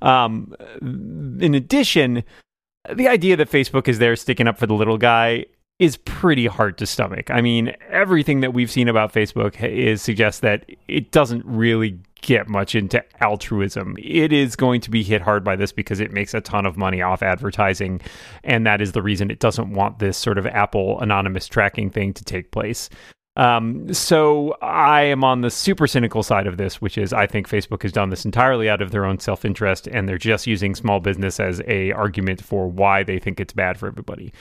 Um, 0.02 0.54
in 0.82 1.54
addition, 1.54 2.24
the 2.92 3.06
idea 3.06 3.36
that 3.36 3.50
Facebook 3.50 3.86
is 3.86 4.00
there 4.00 4.16
sticking 4.16 4.48
up 4.48 4.58
for 4.58 4.66
the 4.66 4.74
little 4.74 4.98
guy 4.98 5.46
is 5.78 5.96
pretty 5.98 6.46
hard 6.46 6.76
to 6.78 6.86
stomach. 6.86 7.30
I 7.30 7.40
mean, 7.40 7.72
everything 7.88 8.40
that 8.40 8.52
we've 8.52 8.70
seen 8.70 8.88
about 8.88 9.12
Facebook 9.12 9.62
is 9.62 10.02
suggests 10.02 10.40
that 10.40 10.64
it 10.88 11.12
doesn't 11.12 11.44
really 11.46 12.00
get 12.22 12.48
much 12.48 12.74
into 12.74 13.04
altruism. 13.22 13.96
It 13.98 14.32
is 14.32 14.56
going 14.56 14.80
to 14.82 14.90
be 14.90 15.02
hit 15.02 15.22
hard 15.22 15.44
by 15.44 15.56
this 15.56 15.72
because 15.72 16.00
it 16.00 16.12
makes 16.12 16.34
a 16.34 16.40
ton 16.40 16.66
of 16.66 16.76
money 16.76 17.02
off 17.02 17.22
advertising 17.22 18.00
and 18.44 18.66
that 18.66 18.80
is 18.80 18.92
the 18.92 19.02
reason 19.02 19.30
it 19.30 19.40
doesn't 19.40 19.72
want 19.72 19.98
this 19.98 20.16
sort 20.16 20.38
of 20.38 20.46
Apple 20.46 21.00
anonymous 21.00 21.46
tracking 21.46 21.90
thing 21.90 22.12
to 22.14 22.24
take 22.24 22.50
place. 22.50 22.90
Um, 23.38 23.94
so 23.94 24.56
I 24.62 25.02
am 25.02 25.22
on 25.22 25.42
the 25.42 25.50
super 25.50 25.86
cynical 25.86 26.24
side 26.24 26.48
of 26.48 26.56
this, 26.56 26.82
which 26.82 26.98
is 26.98 27.12
I 27.12 27.28
think 27.28 27.48
Facebook 27.48 27.82
has 27.82 27.92
done 27.92 28.10
this 28.10 28.24
entirely 28.24 28.68
out 28.68 28.82
of 28.82 28.90
their 28.90 29.04
own 29.04 29.20
self 29.20 29.44
interest, 29.44 29.86
and 29.86 30.08
they're 30.08 30.18
just 30.18 30.48
using 30.48 30.74
small 30.74 30.98
business 30.98 31.38
as 31.38 31.62
a 31.68 31.92
argument 31.92 32.42
for 32.42 32.66
why 32.66 33.04
they 33.04 33.20
think 33.20 33.38
it's 33.38 33.52
bad 33.52 33.78
for 33.78 33.86
everybody. 33.86 34.32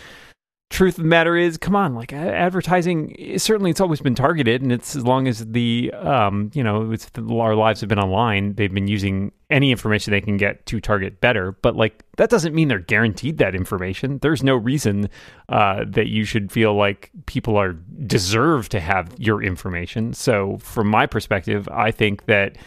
Truth 0.69 0.97
of 0.97 1.03
the 1.03 1.09
matter 1.09 1.37
is, 1.37 1.57
come 1.57 1.77
on, 1.77 1.95
like 1.95 2.11
advertising, 2.11 3.37
certainly 3.37 3.71
it's 3.71 3.79
always 3.79 4.01
been 4.01 4.15
targeted, 4.15 4.61
and 4.61 4.71
it's 4.71 4.97
as 4.97 5.03
long 5.05 5.25
as 5.27 5.45
the, 5.45 5.91
um, 5.93 6.51
you 6.53 6.61
know, 6.61 6.91
it's 6.91 7.09
our 7.17 7.55
lives 7.55 7.79
have 7.79 7.87
been 7.87 7.99
online, 7.99 8.53
they've 8.55 8.73
been 8.73 8.87
using 8.87 9.31
any 9.49 9.71
information 9.71 10.11
they 10.11 10.19
can 10.19 10.35
get 10.35 10.65
to 10.65 10.81
target 10.81 11.21
better. 11.21 11.53
But 11.53 11.77
like 11.77 12.03
that 12.17 12.29
doesn't 12.29 12.53
mean 12.53 12.67
they're 12.67 12.79
guaranteed 12.79 13.37
that 13.37 13.55
information. 13.55 14.19
There's 14.21 14.43
no 14.43 14.57
reason 14.57 15.09
uh, 15.47 15.85
that 15.87 16.07
you 16.07 16.25
should 16.25 16.51
feel 16.51 16.75
like 16.75 17.11
people 17.27 17.55
are 17.55 17.73
deserve 18.05 18.67
to 18.69 18.81
have 18.81 19.13
your 19.17 19.41
information. 19.41 20.11
So 20.13 20.57
from 20.57 20.87
my 20.87 21.05
perspective, 21.05 21.69
I 21.71 21.91
think 21.91 22.25
that 22.25 22.57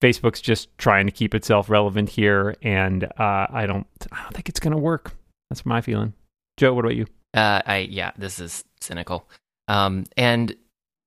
Facebook's 0.00 0.40
just 0.40 0.68
trying 0.78 1.06
to 1.06 1.12
keep 1.12 1.34
itself 1.34 1.68
relevant 1.68 2.08
here, 2.08 2.54
and 2.62 3.02
uh, 3.02 3.48
I 3.50 3.66
don't, 3.66 3.86
I 4.12 4.22
don't 4.22 4.32
think 4.32 4.48
it's 4.48 4.60
going 4.60 4.70
to 4.70 4.78
work. 4.78 5.12
That's 5.50 5.66
my 5.66 5.80
feeling. 5.80 6.14
Joe, 6.56 6.72
what 6.72 6.84
about 6.84 6.94
you? 6.94 7.06
Uh, 7.34 7.60
I 7.64 7.78
yeah, 7.90 8.12
this 8.16 8.38
is 8.40 8.64
cynical. 8.80 9.28
Um, 9.68 10.04
and 10.16 10.54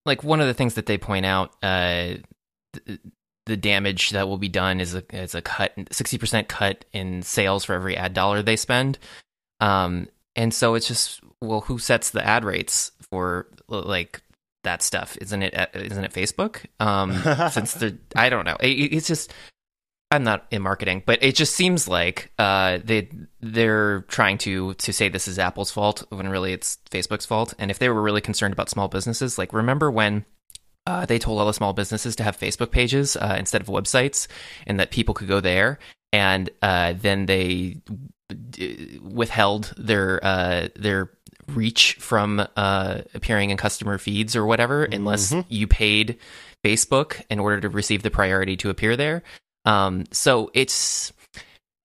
like 0.05 0.23
one 0.23 0.41
of 0.41 0.47
the 0.47 0.53
things 0.53 0.75
that 0.75 0.85
they 0.85 0.97
point 0.97 1.25
out, 1.25 1.51
uh, 1.63 2.15
th- 2.85 2.99
the 3.47 3.57
damage 3.57 4.11
that 4.11 4.27
will 4.27 4.37
be 4.37 4.49
done 4.49 4.79
is 4.79 4.93
a 4.95 5.03
is 5.11 5.33
a 5.35 5.41
cut, 5.41 5.73
sixty 5.91 6.17
percent 6.17 6.47
cut 6.47 6.85
in 6.93 7.21
sales 7.23 7.65
for 7.65 7.73
every 7.73 7.97
ad 7.97 8.13
dollar 8.13 8.41
they 8.43 8.55
spend. 8.55 8.99
Um, 9.59 10.07
and 10.35 10.53
so 10.53 10.75
it's 10.75 10.87
just 10.87 11.21
well, 11.41 11.61
who 11.61 11.79
sets 11.79 12.11
the 12.11 12.25
ad 12.25 12.43
rates 12.45 12.91
for 13.09 13.47
like 13.67 14.21
that 14.63 14.83
stuff? 14.83 15.17
Isn't 15.19 15.41
it 15.41 15.55
uh, 15.57 15.67
isn't 15.73 16.03
it 16.03 16.13
Facebook? 16.13 16.65
Um, 16.79 17.13
since 17.51 17.73
the 17.73 17.97
I 18.15 18.29
don't 18.29 18.45
know, 18.45 18.57
It- 18.59 18.93
it's 18.93 19.07
just 19.07 19.33
I'm 20.11 20.23
not 20.25 20.45
in 20.51 20.61
marketing, 20.61 21.03
but 21.05 21.23
it 21.23 21.35
just 21.35 21.55
seems 21.55 21.87
like 21.87 22.31
uh, 22.37 22.79
they 22.83 23.09
they're 23.39 24.01
trying 24.09 24.37
to 24.39 24.73
to 24.75 24.91
say 24.93 25.07
this 25.09 25.27
is 25.27 25.39
Apple's 25.39 25.71
fault 25.71 26.03
when 26.09 26.27
really 26.27 26.51
it's 26.53 26.77
Facebook's 26.91 27.25
fault. 27.25 27.53
And 27.57 27.71
if 27.71 27.79
they 27.79 27.87
were 27.89 28.01
really 28.01 28.21
concerned 28.21 28.53
about 28.53 28.69
small 28.69 28.89
businesses, 28.89 29.37
like 29.37 29.53
remember 29.53 29.89
when 29.89 30.25
uh, 30.85 31.05
they 31.05 31.17
told 31.17 31.39
all 31.39 31.45
the 31.47 31.53
small 31.53 31.73
businesses 31.73 32.15
to 32.17 32.23
have 32.23 32.37
Facebook 32.37 32.71
pages 32.71 33.15
uh, 33.15 33.35
instead 33.39 33.61
of 33.61 33.67
websites, 33.67 34.27
and 34.67 34.79
that 34.79 34.91
people 34.91 35.13
could 35.13 35.27
go 35.29 35.39
there, 35.39 35.79
and 36.11 36.49
uh, 36.61 36.93
then 36.99 37.25
they 37.27 37.77
d- 38.49 38.99
withheld 39.01 39.73
their 39.77 40.19
uh, 40.25 40.67
their 40.75 41.11
reach 41.47 41.93
from 41.99 42.45
uh, 42.55 43.01
appearing 43.13 43.49
in 43.49 43.57
customer 43.57 43.97
feeds 43.97 44.35
or 44.35 44.45
whatever, 44.45 44.83
unless 44.85 45.31
Mhm. 45.31 45.45
you 45.49 45.67
paid 45.67 46.17
Facebook 46.63 47.21
in 47.29 47.39
order 47.39 47.59
to 47.61 47.69
receive 47.69 48.03
the 48.03 48.11
priority 48.11 48.55
to 48.57 48.69
appear 48.69 48.95
there. 48.95 49.23
Um, 49.65 50.05
so 50.11 50.51
it's 50.53 51.13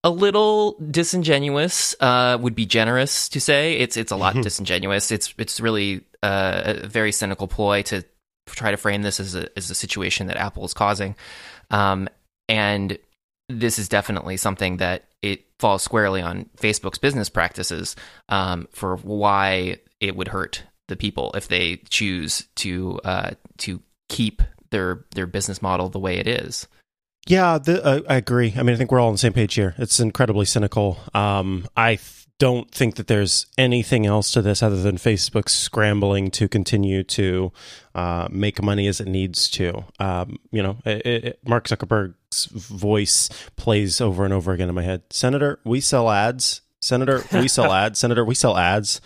a 0.05 0.11
little 0.11 0.77
disingenuous. 0.91 1.95
Uh, 2.01 2.39
would 2.41 2.55
be 2.55 2.67
generous 2.67 3.29
to 3.31 3.41
say 3.41 3.75
it's 3.75 3.97
it's 3.97 4.13
a 4.13 4.17
lot 4.17 4.35
disingenuous. 4.43 5.11
It's 5.11 5.35
it's 5.39 5.61
really 5.61 6.03
uh, 6.23 6.75
a 6.83 6.87
very 6.87 7.13
cynical 7.13 7.49
ploy 7.49 7.83
to 7.83 8.05
try 8.47 8.71
to 8.71 8.77
frame 8.77 9.03
this 9.03 9.21
as 9.21 9.35
a 9.35 9.49
as 9.57 9.71
a 9.71 9.75
situation 9.75 10.29
that 10.29 10.37
Apple 10.37 10.65
is 10.65 10.75
causing, 10.75 11.17
um, 11.71 12.09
and 12.49 12.99
this 13.49 13.79
is 13.79 13.89
definitely 13.89 14.37
something 14.37 14.79
that 14.79 15.05
it 15.23 15.45
falls 15.59 15.83
squarely 15.83 16.21
on 16.21 16.49
Facebook's 16.57 16.99
business 16.99 17.29
practices 17.29 17.97
um, 18.29 18.69
for 18.71 18.97
why 18.97 19.79
it 20.01 20.17
would 20.17 20.29
hurt 20.29 20.63
the 20.89 20.97
people 20.97 21.33
if 21.35 21.49
they 21.49 21.77
choose 21.89 22.47
to 22.57 23.01
uh, 23.05 23.31
to 23.59 23.83
keep 24.09 24.43
their 24.71 25.05
their 25.15 25.27
business 25.27 25.61
model 25.61 25.89
the 25.89 25.99
way 25.99 26.19
it 26.19 26.29
is. 26.29 26.69
Yeah, 27.27 27.59
the, 27.59 27.85
uh, 27.85 28.01
I 28.09 28.17
agree. 28.17 28.55
I 28.57 28.63
mean, 28.63 28.75
I 28.75 28.79
think 28.79 28.93
we're 28.93 29.01
all 29.01 29.09
on 29.09 29.15
the 29.15 29.19
same 29.19 29.33
page 29.33 29.55
here. 29.55 29.75
It's 29.79 29.99
incredibly 29.99 30.45
cynical. 30.47 30.99
Um, 31.13 31.67
I 31.77 31.97
th- 31.97 32.27
don't 32.39 32.71
think 32.71 32.97
that 32.97 33.07
there's 33.07 33.47
anything 33.57 34.07
else 34.07 34.31
to 34.33 34.43
this 34.43 34.63
other 34.63 34.81
than 34.81 34.97
Facebook 34.97 35.49
scrambling 35.49 36.31
to 36.33 36.49
continue 36.49 37.03
to 37.03 37.53
uh, 37.95 38.29
make 38.31 38.63
money 38.63 38.87
as 38.87 39.01
it 39.01 39.09
needs 39.09 39.49
to. 39.51 39.85
Um, 39.99 40.39
you 40.51 40.63
know, 40.63 40.77
it, 40.85 41.07
it, 41.07 41.41
Mark 41.47 41.67
Zuckerberg's 41.67 42.47
voice 42.47 43.29
plays 43.57 44.01
over 44.01 44.25
and 44.25 44.35
over 44.35 44.53
again 44.53 44.69
in 44.69 44.75
my 44.75 44.83
head. 44.83 45.03
Senator, 45.11 45.59
we 45.65 45.81
sell 45.81 46.11
ads. 46.11 46.61
Senator, 46.81 47.25
we 47.33 47.49
sell 47.49 47.73
ads. 47.73 47.99
Senator, 47.99 48.25
we 48.25 48.35
sell 48.35 48.57
ads. 48.57 49.01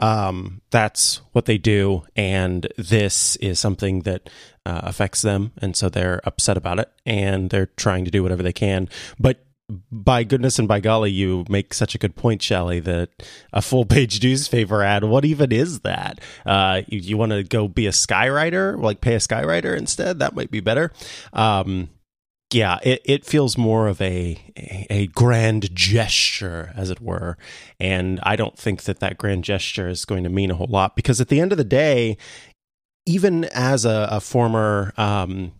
Um, 0.00 0.60
that's 0.70 1.20
what 1.32 1.44
they 1.44 1.58
do, 1.58 2.04
and 2.16 2.66
this 2.76 3.36
is 3.36 3.60
something 3.60 4.00
that 4.00 4.28
uh, 4.66 4.80
affects 4.84 5.22
them, 5.22 5.52
and 5.58 5.76
so 5.76 5.88
they're 5.88 6.20
upset 6.24 6.56
about 6.56 6.78
it, 6.78 6.90
and 7.04 7.50
they're 7.50 7.66
trying 7.76 8.04
to 8.04 8.10
do 8.10 8.22
whatever 8.22 8.42
they 8.42 8.52
can. 8.52 8.88
But 9.18 9.44
by 9.90 10.24
goodness 10.24 10.58
and 10.58 10.68
by 10.68 10.80
golly, 10.80 11.10
you 11.10 11.44
make 11.48 11.72
such 11.74 11.94
a 11.94 11.98
good 11.98 12.16
point, 12.16 12.42
Shelley, 12.42 12.80
that 12.80 13.10
a 13.52 13.62
full 13.62 13.84
page 13.84 14.22
newspaper 14.24 14.82
ad, 14.82 15.04
what 15.04 15.24
even 15.24 15.52
is 15.52 15.80
that? 15.80 16.20
Uh, 16.44 16.82
you, 16.86 17.00
you 17.00 17.16
want 17.16 17.32
to 17.32 17.42
go 17.42 17.68
be 17.68 17.86
a 17.86 17.90
skywriter, 17.90 18.80
like 18.80 19.00
pay 19.00 19.14
a 19.14 19.18
skywriter 19.18 19.76
instead? 19.76 20.18
That 20.18 20.34
might 20.34 20.50
be 20.50 20.60
better. 20.60 20.92
Um, 21.32 21.88
yeah, 22.52 22.78
it, 22.82 23.00
it 23.06 23.24
feels 23.24 23.56
more 23.56 23.88
of 23.88 24.00
a, 24.02 24.36
a, 24.58 24.86
a 24.90 25.06
grand 25.08 25.74
gesture, 25.74 26.70
as 26.76 26.90
it 26.90 27.00
were, 27.00 27.38
and 27.80 28.20
I 28.24 28.36
don't 28.36 28.58
think 28.58 28.82
that 28.82 29.00
that 29.00 29.16
grand 29.16 29.44
gesture 29.44 29.88
is 29.88 30.04
going 30.04 30.24
to 30.24 30.28
mean 30.28 30.50
a 30.50 30.54
whole 30.54 30.66
lot 30.68 30.94
because 30.94 31.18
at 31.18 31.28
the 31.28 31.40
end 31.40 31.52
of 31.52 31.58
the 31.58 31.64
day, 31.64 32.18
even 33.06 33.44
as 33.46 33.84
a, 33.84 34.08
a 34.10 34.20
former 34.20 34.92
um, 34.96 35.52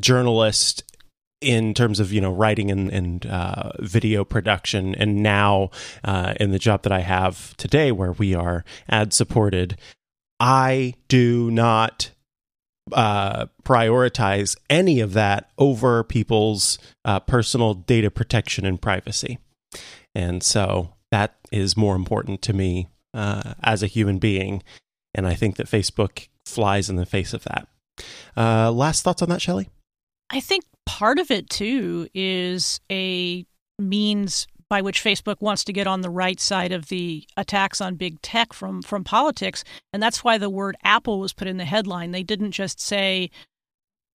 journalist 0.00 0.84
in 1.40 1.74
terms 1.74 2.00
of 2.00 2.12
you 2.12 2.20
know 2.20 2.32
writing 2.32 2.70
and, 2.70 2.90
and 2.90 3.26
uh, 3.26 3.70
video 3.80 4.24
production, 4.24 4.94
and 4.94 5.22
now 5.22 5.70
uh, 6.02 6.34
in 6.40 6.50
the 6.50 6.58
job 6.58 6.82
that 6.82 6.92
I 6.92 7.00
have 7.00 7.56
today, 7.56 7.92
where 7.92 8.12
we 8.12 8.34
are 8.34 8.64
ad 8.88 9.12
supported, 9.12 9.76
I 10.40 10.94
do 11.08 11.50
not 11.50 12.10
uh, 12.92 13.46
prioritize 13.62 14.56
any 14.70 15.00
of 15.00 15.12
that 15.12 15.50
over 15.58 16.02
people's 16.02 16.78
uh, 17.04 17.20
personal 17.20 17.74
data 17.74 18.10
protection 18.10 18.64
and 18.64 18.80
privacy, 18.80 19.38
and 20.14 20.42
so 20.42 20.94
that 21.10 21.36
is 21.52 21.76
more 21.76 21.94
important 21.94 22.40
to 22.42 22.52
me 22.54 22.88
uh, 23.12 23.54
as 23.62 23.82
a 23.82 23.86
human 23.86 24.18
being, 24.18 24.62
and 25.14 25.26
I 25.26 25.34
think 25.34 25.56
that 25.56 25.66
Facebook 25.66 26.28
flies 26.44 26.90
in 26.90 26.96
the 26.96 27.06
face 27.06 27.32
of 27.32 27.44
that. 27.44 27.68
Uh, 28.36 28.70
last 28.70 29.02
thoughts 29.02 29.22
on 29.22 29.28
that, 29.28 29.42
Shelley? 29.42 29.68
I 30.30 30.40
think 30.40 30.64
part 30.86 31.18
of 31.18 31.30
it 31.30 31.48
too 31.48 32.08
is 32.14 32.80
a 32.90 33.46
means 33.78 34.46
by 34.68 34.80
which 34.80 35.04
Facebook 35.04 35.40
wants 35.40 35.64
to 35.64 35.72
get 35.72 35.86
on 35.86 36.00
the 36.00 36.10
right 36.10 36.40
side 36.40 36.72
of 36.72 36.88
the 36.88 37.26
attacks 37.36 37.80
on 37.80 37.94
big 37.96 38.20
tech 38.22 38.52
from 38.52 38.82
from 38.82 39.04
politics, 39.04 39.62
and 39.92 40.02
that's 40.02 40.24
why 40.24 40.38
the 40.38 40.50
word 40.50 40.76
Apple 40.82 41.20
was 41.20 41.32
put 41.32 41.48
in 41.48 41.58
the 41.58 41.64
headline. 41.64 42.10
They 42.10 42.22
didn't 42.22 42.52
just 42.52 42.80
say 42.80 43.30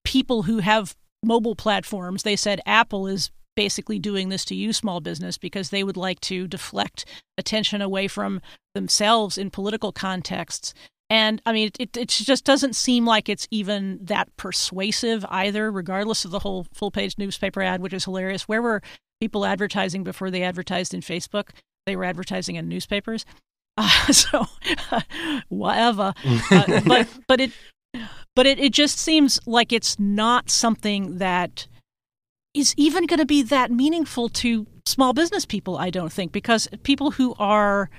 people 0.04 0.44
who 0.44 0.60
have 0.60 0.96
mobile 1.24 1.56
platforms. 1.56 2.24
They 2.24 2.36
said 2.36 2.62
Apple 2.66 3.08
is 3.08 3.32
basically 3.56 4.00
doing 4.00 4.30
this 4.30 4.46
to 4.46 4.56
you 4.56 4.72
small 4.72 5.02
business 5.02 5.38
because 5.38 5.70
they 5.70 5.84
would 5.84 5.98
like 5.98 6.20
to 6.22 6.48
deflect 6.48 7.06
attention 7.38 7.82
away 7.82 8.08
from 8.08 8.42
themselves 8.74 9.38
in 9.38 9.50
political 9.52 9.92
contexts 9.92 10.74
and 11.10 11.42
I 11.46 11.54
mean, 11.54 11.72
it, 11.80 11.98
it 11.98 12.10
just 12.10 12.46
doesn't 12.46 12.76
seem 12.76 13.06
like 13.06 13.30
it's 13.30 13.48
even 13.50 14.00
that 14.04 14.36
persuasive 14.38 15.26
either, 15.30 15.72
regardless 15.72 16.24
of 16.24 16.32
the 16.32 16.40
whole 16.40 16.68
full 16.74 16.92
page 16.92 17.18
newspaper 17.18 17.62
ad, 17.62 17.82
which 17.82 17.94
is 17.94 18.06
hilarious. 18.06 18.48
Where 18.48 18.62
were 18.62 18.82
people 19.20 19.46
advertising 19.46 20.04
before 20.04 20.30
they 20.30 20.44
advertised 20.44 20.94
in 20.94 21.02
Facebook? 21.02 21.50
They 21.88 21.96
were 21.96 22.06
advertising 22.06 22.56
in 22.56 22.68
newspapers. 22.68 23.26
Uh, 23.82 24.12
so, 24.12 24.46
whatever. 25.48 26.14
uh, 26.52 26.82
but 26.86 27.08
but 27.30 27.40
it 27.40 27.52
but 28.36 28.46
it, 28.46 28.60
it 28.60 28.74
just 28.74 29.00
seems 29.00 29.40
like 29.46 29.72
it's 29.72 29.98
not 29.98 30.50
something 30.50 31.20
that 31.20 31.66
is 32.54 32.74
even 32.76 33.06
going 33.06 33.20
to 33.20 33.26
be 33.26 33.42
that 33.42 33.72
meaningful 33.72 34.28
to 34.28 34.68
small 34.86 35.14
business 35.14 35.46
people. 35.46 35.78
I 35.78 35.92
don't 35.92 36.12
think 36.12 36.34
because 36.34 36.68
people 36.84 37.12
who 37.12 37.36
are 37.40 37.90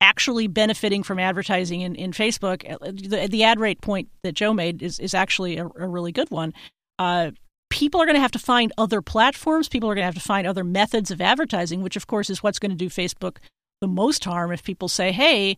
actually 0.00 0.46
benefiting 0.46 1.02
from 1.02 1.18
advertising 1.18 1.82
in, 1.82 1.94
in 1.94 2.12
Facebook, 2.12 2.68
uh, 2.70 2.78
the, 2.92 3.28
the 3.28 3.44
ad 3.44 3.60
rate 3.60 3.80
point 3.80 4.08
that 4.22 4.32
Joe 4.32 4.54
made 4.54 4.82
is, 4.82 4.98
is 4.98 5.14
actually 5.14 5.58
a, 5.58 5.66
a 5.66 5.86
really 5.86 6.12
good 6.12 6.30
one. 6.30 6.54
Uh, 6.98 7.32
people 7.70 8.00
are 8.00 8.06
going 8.06 8.16
to 8.16 8.20
have 8.20 8.30
to 8.32 8.38
find 8.38 8.72
other 8.78 9.02
platforms. 9.02 9.68
People 9.68 9.90
are 9.90 9.94
going 9.94 10.02
to 10.02 10.06
have 10.06 10.14
to 10.14 10.20
find 10.20 10.46
other 10.46 10.64
methods 10.64 11.10
of 11.10 11.20
advertising, 11.20 11.82
which, 11.82 11.96
of 11.96 12.06
course, 12.06 12.30
is 12.30 12.42
what's 12.42 12.58
going 12.58 12.70
to 12.70 12.76
do 12.76 12.88
Facebook 12.88 13.38
the 13.80 13.88
most 13.88 14.24
harm 14.24 14.52
if 14.52 14.62
people 14.62 14.88
say, 14.88 15.12
hey, 15.12 15.56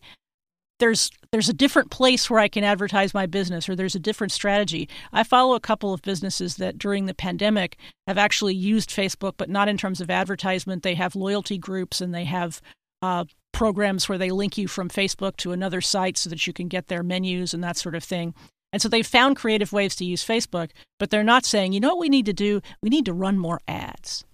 there's 0.79 1.11
there's 1.31 1.49
a 1.49 1.53
different 1.53 1.91
place 1.91 2.29
where 2.29 2.39
I 2.39 2.47
can 2.47 2.63
advertise 2.63 3.13
my 3.13 3.25
business 3.25 3.69
or 3.69 3.75
there's 3.75 3.95
a 3.95 3.99
different 3.99 4.31
strategy. 4.31 4.89
I 5.11 5.23
follow 5.23 5.55
a 5.55 5.59
couple 5.59 5.93
of 5.93 6.01
businesses 6.01 6.57
that 6.57 6.77
during 6.77 7.05
the 7.05 7.13
pandemic 7.13 7.77
have 8.07 8.17
actually 8.17 8.55
used 8.55 8.89
Facebook, 8.89 9.33
but 9.37 9.49
not 9.49 9.69
in 9.69 9.77
terms 9.77 10.01
of 10.01 10.09
advertisement. 10.09 10.83
They 10.83 10.95
have 10.95 11.15
loyalty 11.15 11.57
groups 11.57 12.01
and 12.01 12.13
they 12.13 12.25
have 12.25 12.59
uh, 13.01 13.25
programs 13.53 14.09
where 14.09 14.17
they 14.17 14.31
link 14.31 14.57
you 14.57 14.67
from 14.67 14.89
Facebook 14.89 15.37
to 15.37 15.53
another 15.53 15.79
site 15.79 16.17
so 16.17 16.29
that 16.29 16.45
you 16.45 16.51
can 16.51 16.67
get 16.67 16.89
their 16.89 17.03
menus 17.03 17.53
and 17.53 17.63
that 17.63 17.77
sort 17.77 17.95
of 17.95 18.03
thing. 18.03 18.33
And 18.73 18.81
so 18.81 18.89
they've 18.89 19.07
found 19.07 19.37
creative 19.37 19.71
ways 19.71 19.95
to 19.97 20.05
use 20.05 20.25
Facebook, 20.25 20.71
but 20.99 21.11
they're 21.11 21.23
not 21.23 21.45
saying, 21.45 21.73
you 21.73 21.79
know 21.79 21.89
what 21.89 21.99
we 21.99 22.09
need 22.09 22.25
to 22.25 22.33
do? 22.33 22.59
We 22.81 22.89
need 22.89 23.05
to 23.05 23.13
run 23.13 23.37
more 23.37 23.61
ads. 23.67 24.25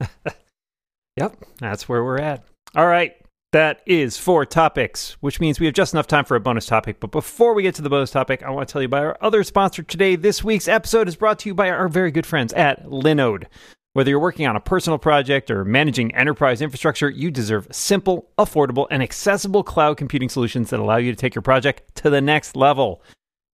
yep, 1.16 1.36
that's 1.58 1.88
where 1.88 2.04
we're 2.04 2.18
at. 2.18 2.44
All 2.74 2.88
right. 2.88 3.14
That 3.52 3.80
is 3.86 4.18
four 4.18 4.44
topics, 4.44 5.16
which 5.20 5.40
means 5.40 5.58
we 5.58 5.64
have 5.64 5.74
just 5.74 5.94
enough 5.94 6.06
time 6.06 6.26
for 6.26 6.36
a 6.36 6.40
bonus 6.40 6.66
topic. 6.66 7.00
But 7.00 7.12
before 7.12 7.54
we 7.54 7.62
get 7.62 7.74
to 7.76 7.82
the 7.82 7.88
bonus 7.88 8.10
topic, 8.10 8.42
I 8.42 8.50
want 8.50 8.68
to 8.68 8.72
tell 8.72 8.82
you 8.82 8.86
about 8.86 9.04
our 9.04 9.16
other 9.22 9.42
sponsor 9.42 9.82
today. 9.82 10.16
This 10.16 10.44
week's 10.44 10.68
episode 10.68 11.08
is 11.08 11.16
brought 11.16 11.38
to 11.38 11.48
you 11.48 11.54
by 11.54 11.70
our 11.70 11.88
very 11.88 12.10
good 12.10 12.26
friends 12.26 12.52
at 12.52 12.84
Linode. 12.84 13.44
Whether 13.98 14.10
you're 14.10 14.20
working 14.20 14.46
on 14.46 14.54
a 14.54 14.60
personal 14.60 14.96
project 14.96 15.50
or 15.50 15.64
managing 15.64 16.14
enterprise 16.14 16.62
infrastructure, 16.62 17.10
you 17.10 17.32
deserve 17.32 17.66
simple, 17.72 18.30
affordable, 18.38 18.86
and 18.92 19.02
accessible 19.02 19.64
cloud 19.64 19.96
computing 19.96 20.28
solutions 20.28 20.70
that 20.70 20.78
allow 20.78 20.98
you 20.98 21.10
to 21.10 21.16
take 21.16 21.34
your 21.34 21.42
project 21.42 21.96
to 21.96 22.08
the 22.08 22.20
next 22.20 22.54
level. 22.54 23.02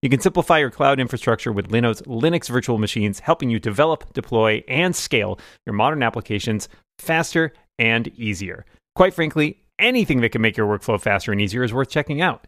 You 0.03 0.11
can 0.11 0.21
simplify 0.21 0.59
your 0.59 0.69
cloud 0.71 1.01
infrastructure 1.01 1.51
with 1.51 1.69
Linode's 1.69 2.03
Linux 2.03 2.51
virtual 2.51 2.77
machines, 2.77 3.21
helping 3.21 3.49
you 3.49 3.59
develop, 3.59 4.13
deploy, 4.13 4.63
and 4.69 4.95
scale 4.95 5.39
your 5.65 5.73
modern 5.73 6.03
applications 6.03 6.69
faster 6.99 7.55
and 7.79 8.09
easier. 8.09 8.67
Quite 8.97 9.15
frankly, 9.15 9.63
anything 9.79 10.21
that 10.21 10.29
can 10.29 10.43
make 10.43 10.59
your 10.59 10.67
workflow 10.67 11.01
faster 11.01 11.33
and 11.33 11.41
easier 11.41 11.63
is 11.63 11.73
worth 11.73 11.89
checking 11.89 12.21
out. 12.21 12.47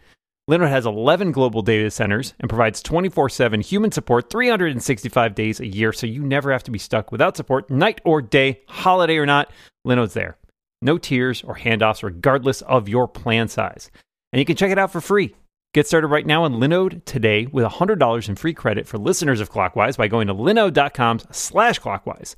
Linode 0.48 0.68
has 0.68 0.86
11 0.86 1.32
global 1.32 1.60
data 1.60 1.90
centers 1.90 2.32
and 2.38 2.48
provides 2.48 2.80
24 2.80 3.28
7 3.28 3.60
human 3.60 3.90
support 3.90 4.30
365 4.30 5.34
days 5.34 5.58
a 5.58 5.66
year, 5.66 5.92
so 5.92 6.06
you 6.06 6.22
never 6.22 6.52
have 6.52 6.62
to 6.64 6.70
be 6.70 6.78
stuck 6.78 7.10
without 7.10 7.36
support, 7.36 7.68
night 7.68 8.00
or 8.04 8.22
day, 8.22 8.60
holiday 8.68 9.16
or 9.16 9.26
not. 9.26 9.50
Linode's 9.84 10.14
there. 10.14 10.38
No 10.80 10.98
tiers 10.98 11.42
or 11.42 11.56
handoffs, 11.56 12.04
regardless 12.04 12.62
of 12.62 12.88
your 12.88 13.08
plan 13.08 13.48
size. 13.48 13.90
And 14.32 14.38
you 14.38 14.44
can 14.44 14.54
check 14.54 14.70
it 14.70 14.78
out 14.78 14.92
for 14.92 15.00
free 15.00 15.34
Get 15.74 15.86
started 15.86 16.06
right 16.06 16.26
now 16.26 16.44
on 16.44 16.54
Linode 16.54 17.04
today 17.04 17.46
with 17.46 17.66
$100 17.66 18.28
in 18.30 18.36
free 18.36 18.54
credit 18.54 18.86
for 18.86 18.96
listeners 18.96 19.40
of 19.42 19.50
Clockwise 19.50 19.98
by 19.98 20.08
going 20.08 20.26
to 20.26 20.34
linode.com 20.34 21.20
slash 21.30 21.78
clockwise. 21.78 22.34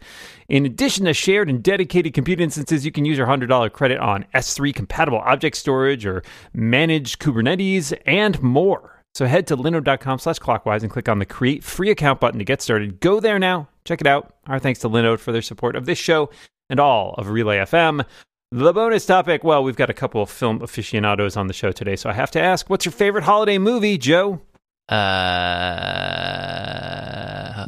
In 0.49 0.67
addition 0.67 1.05
to 1.05 1.15
shared 1.15 1.49
and 1.49 1.63
dedicated 1.63 2.15
compute 2.15 2.41
instances, 2.41 2.85
you 2.85 2.91
can 2.91 3.05
use 3.05 3.17
your 3.17 3.29
$100 3.29 3.73
credit 3.73 3.99
on 3.99 4.25
S3 4.35 4.75
compatible 4.75 5.21
object 5.21 5.57
storage 5.57 6.05
or 6.05 6.25
managed 6.53 7.21
Kubernetes 7.21 7.97
and 8.07 8.43
more. 8.43 9.05
So 9.15 9.27
head 9.27 9.47
to 9.49 9.57
linode.com 9.57 10.19
slash 10.19 10.41
clockwise 10.41 10.83
and 10.83 10.91
click 10.91 11.09
on 11.09 11.21
the 11.21 11.27
create 11.27 11.63
free 11.63 11.91
account 11.91 12.19
button 12.19 12.41
to 12.41 12.45
get 12.45 12.61
started. 12.61 12.99
Go 12.99 13.21
there 13.21 13.39
now. 13.39 13.69
Check 13.85 14.01
it 14.01 14.07
out. 14.09 14.35
Our 14.49 14.59
thanks 14.59 14.81
to 14.81 14.89
Linode 14.89 15.19
for 15.21 15.31
their 15.33 15.43
support 15.43 15.77
of 15.77 15.87
this 15.87 15.99
show 15.99 16.31
and 16.71 16.81
all 16.81 17.15
of 17.17 17.29
Relay 17.29 17.59
FM. 17.59 18.05
The 18.51 18.73
bonus 18.73 19.05
topic. 19.05 19.45
Well, 19.45 19.63
we've 19.63 19.77
got 19.77 19.91
a 19.91 19.95
couple 19.95 20.23
of 20.23 20.31
film 20.31 20.63
aficionados 20.63 21.37
on 21.37 21.49
the 21.49 21.53
show 21.53 21.71
today, 21.71 21.97
so 21.97 22.09
I 22.09 22.15
have 22.15 22.31
to 22.31 22.41
ask, 22.41 22.71
what's 22.71 22.87
your 22.87 22.93
favorite 22.93 23.25
holiday 23.25 23.59
movie, 23.59 23.99
Joe? 23.99 24.41
Uh, 24.89 24.97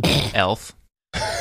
Elf. 0.35 0.73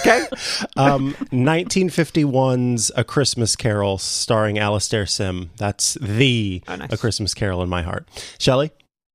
Okay. 0.02 0.26
um, 0.76 1.14
1951's 1.32 2.92
A 2.98 3.06
Christmas 3.06 3.56
Carol, 3.56 3.98
starring 3.98 4.60
Alastair 4.60 5.06
Sim. 5.06 5.52
That's 5.56 5.94
the 6.02 6.62
oh, 6.68 6.76
nice. 6.76 6.92
A 6.92 6.98
Christmas 6.98 7.34
Carol 7.34 7.64
in 7.64 7.70
my 7.70 7.82
heart. 7.82 8.10
Shelley? 8.40 8.72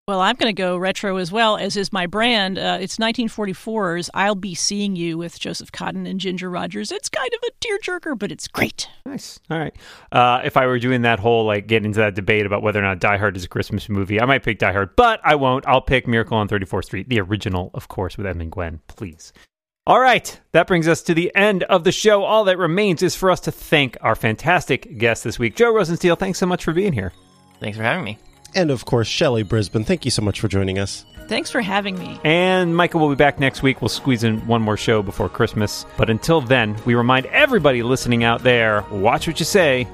Well, 0.06 0.20
I'm 0.20 0.36
going 0.36 0.54
to 0.54 0.62
go 0.62 0.76
retro 0.76 1.16
as 1.16 1.32
well, 1.32 1.56
as 1.56 1.78
is 1.78 1.90
my 1.90 2.06
brand. 2.06 2.58
Uh, 2.58 2.76
it's 2.78 2.98
1944's 2.98 4.10
I'll 4.12 4.34
Be 4.34 4.54
Seeing 4.54 4.96
You 4.96 5.16
with 5.16 5.40
Joseph 5.40 5.72
Cotten 5.72 6.06
and 6.06 6.20
Ginger 6.20 6.50
Rogers. 6.50 6.92
It's 6.92 7.08
kind 7.08 7.30
of 7.32 7.40
a 7.48 7.52
tearjerker, 7.64 8.18
but 8.18 8.30
it's 8.30 8.46
great. 8.46 8.86
Nice. 9.06 9.40
All 9.48 9.58
right. 9.58 9.74
Uh, 10.12 10.42
if 10.44 10.58
I 10.58 10.66
were 10.66 10.78
doing 10.78 11.02
that 11.02 11.20
whole, 11.20 11.46
like, 11.46 11.68
get 11.68 11.86
into 11.86 12.00
that 12.00 12.14
debate 12.14 12.44
about 12.44 12.60
whether 12.60 12.80
or 12.80 12.82
not 12.82 12.98
Die 12.98 13.16
Hard 13.16 13.34
is 13.34 13.44
a 13.44 13.48
Christmas 13.48 13.88
movie, 13.88 14.20
I 14.20 14.26
might 14.26 14.42
pick 14.42 14.58
Die 14.58 14.72
Hard, 14.72 14.94
but 14.94 15.20
I 15.24 15.36
won't. 15.36 15.66
I'll 15.66 15.80
pick 15.80 16.06
Miracle 16.06 16.36
on 16.36 16.48
34th 16.48 16.84
Street, 16.84 17.08
the 17.08 17.20
original, 17.20 17.70
of 17.72 17.88
course, 17.88 18.18
with 18.18 18.26
Edmund 18.26 18.52
Gwenn. 18.52 18.80
Please. 18.88 19.32
All 19.86 20.00
right, 20.00 20.38
that 20.52 20.66
brings 20.66 20.86
us 20.86 21.00
to 21.04 21.14
the 21.14 21.34
end 21.34 21.62
of 21.62 21.84
the 21.84 21.92
show. 21.92 22.24
All 22.24 22.44
that 22.44 22.58
remains 22.58 23.02
is 23.02 23.16
for 23.16 23.30
us 23.30 23.40
to 23.40 23.50
thank 23.50 23.96
our 24.02 24.14
fantastic 24.14 24.98
guest 24.98 25.24
this 25.24 25.38
week, 25.38 25.56
Joe 25.56 25.72
Rosensteel. 25.72 26.18
Thanks 26.18 26.38
so 26.38 26.46
much 26.46 26.62
for 26.62 26.74
being 26.74 26.92
here. 26.92 27.12
Thanks 27.58 27.78
for 27.78 27.84
having 27.84 28.04
me. 28.04 28.18
And 28.54 28.70
of 28.70 28.84
course, 28.84 29.08
Shelley 29.08 29.42
Brisbane. 29.42 29.84
Thank 29.84 30.04
you 30.04 30.10
so 30.10 30.22
much 30.22 30.40
for 30.40 30.48
joining 30.48 30.78
us. 30.78 31.04
Thanks 31.26 31.50
for 31.50 31.60
having 31.60 31.98
me. 31.98 32.20
And 32.22 32.76
Michael 32.76 33.00
will 33.00 33.08
be 33.08 33.14
back 33.14 33.40
next 33.40 33.62
week. 33.62 33.80
We'll 33.80 33.88
squeeze 33.88 34.24
in 34.24 34.46
one 34.46 34.62
more 34.62 34.76
show 34.76 35.02
before 35.02 35.28
Christmas. 35.28 35.86
But 35.96 36.10
until 36.10 36.40
then, 36.40 36.76
we 36.84 36.94
remind 36.94 37.26
everybody 37.26 37.82
listening 37.82 38.24
out 38.24 38.42
there 38.42 38.82
watch 38.90 39.26
what 39.26 39.38
you 39.38 39.46
say, 39.46 39.88